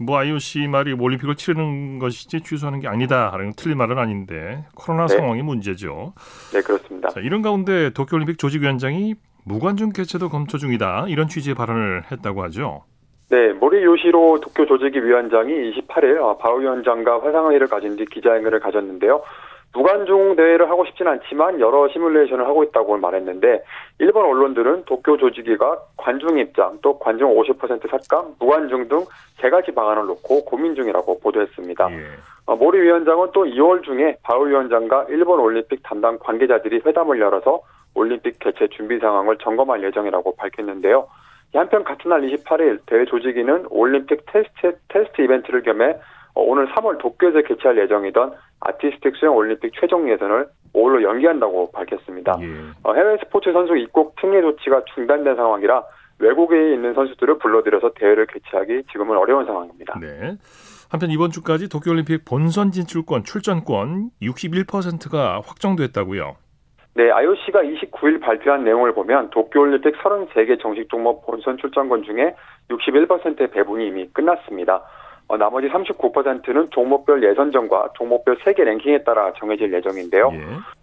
뭐 0.00 0.16
IOC 0.18 0.68
말이 0.68 0.92
올림픽을 0.92 1.34
치르는 1.34 1.98
것이지 1.98 2.42
취소하는 2.42 2.78
게 2.80 2.86
아니다 2.86 3.32
하는 3.32 3.46
건 3.46 3.52
틀린 3.56 3.78
말은 3.78 3.98
아닌데 3.98 4.64
코로나 4.76 5.06
네. 5.06 5.16
상황이 5.16 5.42
문제죠. 5.42 6.12
네, 6.52 6.60
그렇습니다. 6.60 7.08
자, 7.08 7.20
이런 7.20 7.42
가운데 7.42 7.90
도쿄올림픽 7.90 8.38
조직위원장이 8.38 9.14
무관중 9.44 9.90
개최도 9.90 10.28
검토 10.28 10.58
중이다 10.58 11.06
이런 11.08 11.26
취지의 11.26 11.54
발언을 11.54 12.04
했다고 12.12 12.42
하죠. 12.44 12.84
네, 13.30 13.52
모리 13.52 13.82
요시로 13.82 14.40
도쿄 14.40 14.64
조직위 14.66 15.00
위원장이 15.00 15.52
28일 15.72 16.18
어, 16.18 16.38
바우 16.38 16.60
위원장과 16.60 17.20
화상회의를 17.20 17.66
가진 17.66 17.96
뒤 17.96 18.04
기자회견을 18.06 18.60
가졌는데요. 18.60 19.22
무관중 19.74 20.36
대회를 20.36 20.70
하고 20.70 20.84
싶진 20.86 21.06
않지만 21.06 21.60
여러 21.60 21.88
시뮬레이션을 21.88 22.46
하고 22.46 22.64
있다고 22.64 22.96
말했는데 22.96 23.62
일본 23.98 24.24
언론들은 24.24 24.84
도쿄 24.86 25.16
조직위가 25.16 25.78
관중 25.96 26.38
입장 26.38 26.78
또 26.82 26.98
관중 26.98 27.34
50% 27.34 27.90
삭감, 27.90 28.34
무관중 28.38 28.88
등 28.88 29.32
세 29.32 29.50
가지 29.50 29.72
방안을 29.72 30.06
놓고 30.06 30.44
고민 30.44 30.74
중이라고 30.74 31.20
보도했습니다. 31.20 31.92
예. 31.92 32.04
어, 32.46 32.56
모리 32.56 32.80
위원장은 32.80 33.28
또 33.32 33.44
2월 33.44 33.82
중에 33.84 34.16
바흐 34.22 34.48
위원장과 34.48 35.06
일본 35.10 35.38
올림픽 35.40 35.82
담당 35.82 36.18
관계자들이 36.18 36.80
회담을 36.86 37.20
열어서 37.20 37.60
올림픽 37.94 38.38
개최 38.38 38.68
준비 38.68 38.98
상황을 38.98 39.36
점검할 39.38 39.82
예정이라고 39.82 40.36
밝혔는데요. 40.36 41.06
한편 41.54 41.82
같은 41.84 42.10
날 42.10 42.22
28일 42.22 42.80
대회 42.86 43.04
조직위는 43.04 43.66
올림픽 43.70 44.24
테스트, 44.26 44.78
테스트 44.88 45.22
이벤트를 45.22 45.62
겸해 45.62 45.96
어, 46.34 46.42
오는 46.42 46.68
3월 46.68 46.98
도쿄에서 46.98 47.42
개최할 47.42 47.78
예정이던 47.78 48.32
아티스틱 48.60 49.16
수영 49.16 49.36
올림픽 49.36 49.72
최종 49.78 50.10
예선을 50.10 50.48
5월로 50.74 51.02
연기한다고 51.02 51.70
밝혔습니다. 51.72 52.36
예. 52.40 52.46
어, 52.82 52.94
해외 52.94 53.16
스포츠 53.18 53.52
선수 53.52 53.76
입국 53.76 54.14
특례 54.20 54.40
조치가 54.40 54.82
중단된 54.94 55.36
상황이라 55.36 55.84
외국에 56.18 56.74
있는 56.74 56.94
선수들을 56.94 57.38
불러들여서 57.38 57.92
대회를 57.94 58.26
개최하기 58.26 58.84
지금은 58.90 59.16
어려운 59.16 59.46
상황입니다. 59.46 59.98
네. 60.00 60.36
한편 60.90 61.10
이번 61.10 61.30
주까지 61.30 61.68
도쿄올림픽 61.68 62.24
본선 62.24 62.72
진출권, 62.72 63.24
출전권 63.24 64.10
61%가 64.22 65.40
확정됐다고요. 65.44 66.36
네, 66.94 67.10
IOC가 67.12 67.60
29일 67.62 68.20
발표한 68.20 68.64
내용을 68.64 68.92
보면 68.94 69.30
도쿄올림픽 69.30 70.02
33개 70.02 70.60
정식 70.60 70.88
종목 70.88 71.24
본선 71.26 71.58
출전권 71.58 72.02
중에 72.02 72.34
61%의 72.70 73.50
배분이 73.50 73.86
이미 73.86 74.08
끝났습니다. 74.08 74.82
어, 75.28 75.36
나머지 75.36 75.68
39%는 75.68 76.70
종목별 76.70 77.22
예선전과 77.22 77.90
종목별 77.94 78.38
세계 78.42 78.64
랭킹에 78.64 79.04
따라 79.04 79.32
정해질 79.34 79.72
예정인데요. 79.72 80.30
예. 80.32 80.40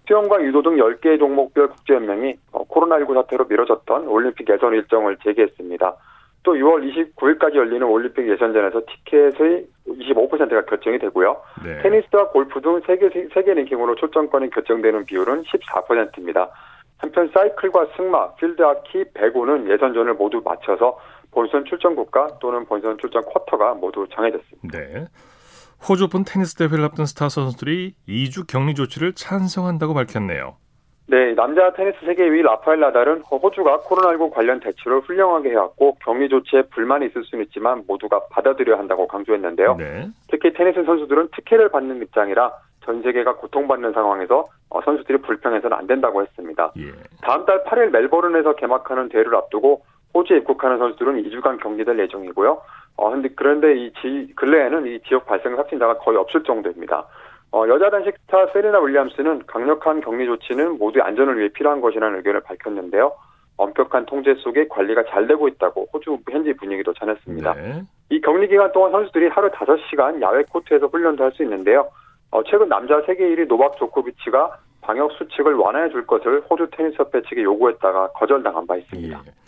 수영과 0.08 0.41
유도 0.43 0.62
등 0.62 0.76
10개 0.78 1.18
종목별 1.18 1.68
국제연맹이 1.70 2.36
어, 2.52 2.64
코로나19 2.66 3.16
사태로 3.16 3.46
미뤄졌던 3.46 4.08
올림픽 4.08 4.48
예선 4.48 4.74
일정을 4.74 5.18
재개했습니다. 5.24 5.96
또 6.43 6.54
6월 6.54 7.16
29일까지 7.18 7.56
열리는 7.56 7.82
올림픽 7.88 8.30
예선전에서 8.30 8.82
티켓의 8.86 9.66
25%가 9.88 10.66
결정이 10.66 11.00
되고요. 11.00 11.38
네. 11.64 11.82
테니스와 11.82 12.30
골프 12.30 12.62
등 12.62 12.80
세계 12.86 13.10
세계 13.34 13.56
랭킹으로 13.56 13.96
출전권이 13.96 14.52
결정되는 14.52 15.06
비율은 15.06 15.43
14%입니다. 15.43 16.52
한편 17.00 17.30
사이클과 17.34 17.88
승마, 17.98 18.36
필드하키, 18.36 19.06
배구는 19.16 19.70
예선전을 19.70 20.14
모두 20.14 20.41
마쳐서 20.46 20.98
본선 21.36 21.66
출전 21.66 21.96
국가 21.96 22.28
또는 22.40 22.66
본선 22.66 22.98
출전 22.98 23.22
쿼터가 23.24 23.74
모두 23.76 24.08
정해졌습니다. 24.10 24.80
네. 24.80 25.06
호주 25.88 26.06
오픈 26.06 26.24
테니스 26.26 26.56
대회를 26.56 26.86
앞둔 26.86 27.06
스타 27.06 27.28
선수들이 27.28 27.94
2주 28.08 28.48
격리 28.48 28.74
조치를 28.74 29.14
찬성한다고 29.14 29.94
밝혔네요. 29.94 30.56
네, 31.08 31.36
남자 31.36 31.74
테니스 31.74 31.98
세계 32.06 32.24
2위 32.24 32.42
라파엘 32.42 32.80
나달은 32.80 33.22
호주가 33.30 33.82
코로나19 33.82 34.32
관련 34.32 34.60
대처를 34.62 35.02
훌륭하게 35.02 35.52
해왔고 35.52 35.98
격리 36.04 36.30
조치에 36.30 36.64
불만이 36.74 37.08
있을 37.08 37.24
수는 37.26 37.44
있지만 37.46 37.84
모두가 37.86 38.22
받아들여야 38.32 38.80
한다고 38.80 39.06
강조했는데요. 39.06 39.76
네. 39.76 40.08
특히 40.30 40.54
테니스 40.54 40.84
선수들은 40.86 41.30
특혜를 41.36 41.70
받는 41.70 42.02
입장이라 42.02 42.52
전 42.86 43.02
세계가 43.04 43.36
고통받는 43.36 43.92
상황에서 43.92 44.46
어, 44.70 44.82
선수들이 44.82 45.20
불평해서는 45.20 45.76
안 45.76 45.86
된다고 45.86 46.22
했습니다. 46.22 46.72
예. 46.78 46.92
다음 47.22 47.46
달 47.46 47.64
8일 47.64 47.90
멜버른에서 47.90 48.56
개막하는 48.56 49.10
대회를 49.10 49.36
앞두고 49.36 49.84
호주에 50.16 50.38
입국하는 50.38 50.78
선수들은 50.78 51.22
2주간 51.24 51.61
격리될 51.61 51.99
예정이고요. 51.99 52.61
어, 52.95 53.09
근데 53.11 53.30
그런데 53.36 53.76
이 53.76 53.91
지, 54.01 54.32
근래에는 54.36 54.88
이 54.88 54.99
지역 55.01 55.26
발생 55.26 55.57
확진자가 55.57 55.97
거의 55.97 56.18
없을 56.18 56.41
정도입니다. 56.43 57.05
어, 57.51 57.68
여자 57.68 57.89
단식 57.89 58.16
스타 58.22 58.47
세리나 58.47 58.80
윌리엄스는 58.80 59.43
강력한 59.45 59.99
격리 59.99 60.26
조치는 60.26 60.80
모두의 60.80 61.03
안전을 61.03 61.38
위해 61.38 61.49
필요한 61.49 61.82
것이라는 61.82 62.18
의견을 62.18 62.41
밝혔는데요. 62.41 63.11
엄격한 63.57 64.05
통제 64.05 64.36
속에 64.36 64.68
관리가 64.68 65.03
잘 65.09 65.28
되고 65.28 65.47
있다고 65.47 65.88
호주 65.93 66.18
현지 66.30 66.53
분위기도 66.53 66.93
전했습니다. 66.93 67.53
네. 67.53 67.84
이 68.09 68.22
격리 68.22 68.47
기간 68.47 68.72
동안 68.72 68.91
선수들이 68.91 69.28
하루 69.28 69.49
5시간 69.49 70.22
야외 70.22 70.43
코트에서 70.49 70.88
훈련도 70.88 71.24
할 71.24 71.32
수 71.34 71.43
있는데요. 71.43 71.88
어, 72.32 72.43
최근 72.43 72.68
남자 72.70 73.01
세계 73.05 73.24
1위 73.30 73.47
노박 73.47 73.78
조코비치가 73.78 74.57
방역 74.82 75.11
수칙을 75.13 75.55
완화해 75.55 75.89
줄 75.89 76.05
것을 76.05 76.41
호주 76.49 76.68
테니스협회 76.72 77.22
측에 77.24 77.43
요구했다가 77.43 78.09
거절당한 78.09 78.68
바 78.68 78.76
있습니다. 78.76 79.22
예. 79.26 79.45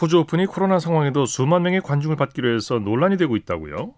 호주 0.00 0.20
오픈이 0.20 0.46
코로나 0.46 0.78
상황에도 0.78 1.26
수만 1.26 1.62
명의 1.62 1.80
관중을 1.80 2.16
받기로 2.16 2.48
해서 2.48 2.78
논란이 2.78 3.16
되고 3.16 3.36
있다고요? 3.36 3.94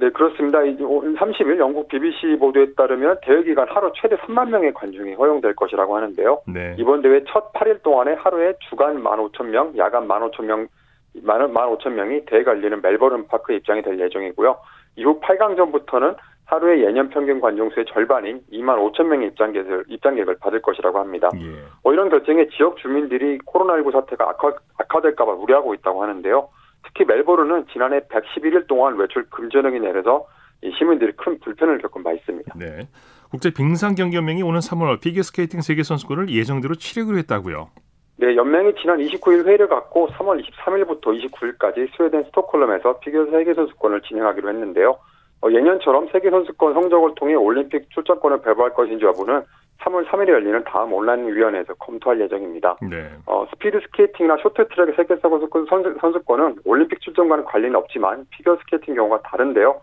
네, 0.00 0.10
그렇습니다. 0.10 0.62
이제 0.62 0.84
30일 0.84 1.58
영국 1.58 1.88
BBC 1.88 2.36
보도에 2.38 2.72
따르면 2.74 3.18
대회 3.22 3.42
기간 3.42 3.66
하루 3.68 3.90
최대 4.00 4.16
3만 4.16 4.48
명의 4.50 4.72
관중이 4.72 5.14
허용될 5.14 5.56
것이라고 5.56 5.96
하는데요. 5.96 6.42
네. 6.46 6.76
이번 6.78 7.02
대회 7.02 7.24
첫 7.28 7.52
8일 7.52 7.82
동안에 7.82 8.14
하루에 8.14 8.54
주간 8.68 9.02
15,000명, 9.02 9.76
야간 9.76 10.06
15,000명, 10.06 10.68
15,000명이 11.16 12.26
대회가 12.26 12.52
열리는 12.52 12.80
멜버른 12.80 13.26
파크에 13.26 13.56
입장이 13.56 13.82
될 13.82 13.98
예정이고요. 13.98 14.56
이후 14.96 15.20
8강전부터는 15.20 16.16
하루에 16.48 16.82
예년 16.82 17.10
평균 17.10 17.40
관중수의 17.40 17.84
절반인 17.92 18.40
2만 18.50 18.78
5천 18.78 19.04
명의 19.04 19.28
입장객을, 19.28 19.84
입장객을 19.88 20.38
받을 20.40 20.62
것이라고 20.62 20.98
합니다. 20.98 21.28
예. 21.34 21.62
어, 21.82 21.92
이런 21.92 22.08
결정에 22.08 22.48
지역 22.56 22.78
주민들이 22.78 23.36
코로나19 23.38 23.92
사태가 23.92 24.30
악화, 24.30 24.54
악화될까봐 24.78 25.32
우려하고 25.32 25.74
있다고 25.74 26.02
하는데요. 26.02 26.48
특히 26.84 27.04
멜버른은 27.04 27.66
지난해 27.70 28.00
111일 28.00 28.66
동안 28.66 28.96
외출 28.96 29.28
금지령이 29.28 29.78
내려서 29.80 30.26
이 30.62 30.72
시민들이 30.78 31.12
큰 31.12 31.38
불편을 31.38 31.82
겪은 31.82 32.02
바 32.02 32.12
있습니다. 32.12 32.54
네. 32.56 32.88
국제 33.30 33.52
빙상 33.52 33.94
경기 33.94 34.16
연맹이 34.16 34.42
오는 34.42 34.58
3월 34.60 35.00
피겨 35.02 35.22
스케이팅 35.22 35.60
세계 35.60 35.82
선수권을 35.82 36.30
예정대로 36.30 36.76
치르기로 36.76 37.18
했다고요. 37.18 37.68
네, 38.16 38.34
연맹이 38.34 38.72
지난 38.80 38.98
29일 38.98 39.44
회의를 39.44 39.68
갖고 39.68 40.08
3월 40.08 40.42
23일부터 40.42 41.02
29일까지 41.02 41.94
스웨덴 41.94 42.24
스톡홀름에서 42.24 43.00
피겨 43.00 43.26
세계 43.26 43.52
선수권을 43.52 44.00
진행하기로 44.00 44.48
했는데요. 44.48 44.96
어, 45.40 45.50
예년처럼 45.50 46.08
세계 46.12 46.30
선수권 46.30 46.74
성적을 46.74 47.14
통해 47.16 47.34
올림픽 47.34 47.88
출전권을 47.90 48.42
배부할 48.42 48.74
것인지 48.74 49.04
여부는 49.04 49.42
3월 49.80 50.06
3일에 50.08 50.28
열리는 50.30 50.64
다음 50.64 50.92
온라인 50.92 51.26
위원회에서 51.32 51.74
검토할 51.74 52.20
예정입니다. 52.20 52.76
네. 52.82 53.10
어, 53.26 53.46
스피드 53.50 53.80
스케이팅이나 53.86 54.36
쇼트트랙의 54.42 54.94
세계 54.96 55.16
선수권 55.16 55.66
선수, 56.00 56.22
권은 56.24 56.56
올림픽 56.64 57.00
출전과는 57.00 57.44
관련이 57.44 57.74
없지만 57.76 58.26
피겨 58.30 58.56
스케이팅 58.56 58.94
경우가 58.94 59.22
다른데요. 59.22 59.80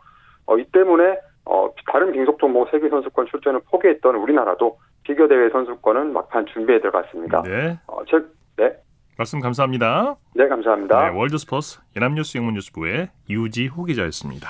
어, 0.47 0.57
이 0.57 0.65
때문에 0.65 1.17
어, 1.45 1.69
다른 1.91 2.11
빙속 2.11 2.39
종목 2.39 2.69
세계 2.71 2.89
선수권 2.89 3.27
출전을 3.27 3.61
포기했던 3.69 4.15
우리나라도 4.15 4.77
피겨 5.03 5.27
대회 5.27 5.49
선수권은 5.49 6.11
막판 6.11 6.47
준비에 6.47 6.79
들어갔습니다. 6.81 7.43
네. 7.43 7.79
어, 7.87 8.03
즉, 8.09 8.33
네, 8.57 8.75
말씀 9.17 9.39
감사합니다. 9.39 10.15
네 10.33 10.47
감사합니다. 10.47 11.09
네, 11.09 11.17
월드스포츠 11.17 11.79
연합뉴스 11.95 12.37
영문뉴스부의 12.37 13.09
유지호 13.29 13.85
기자였습니다. 13.85 14.49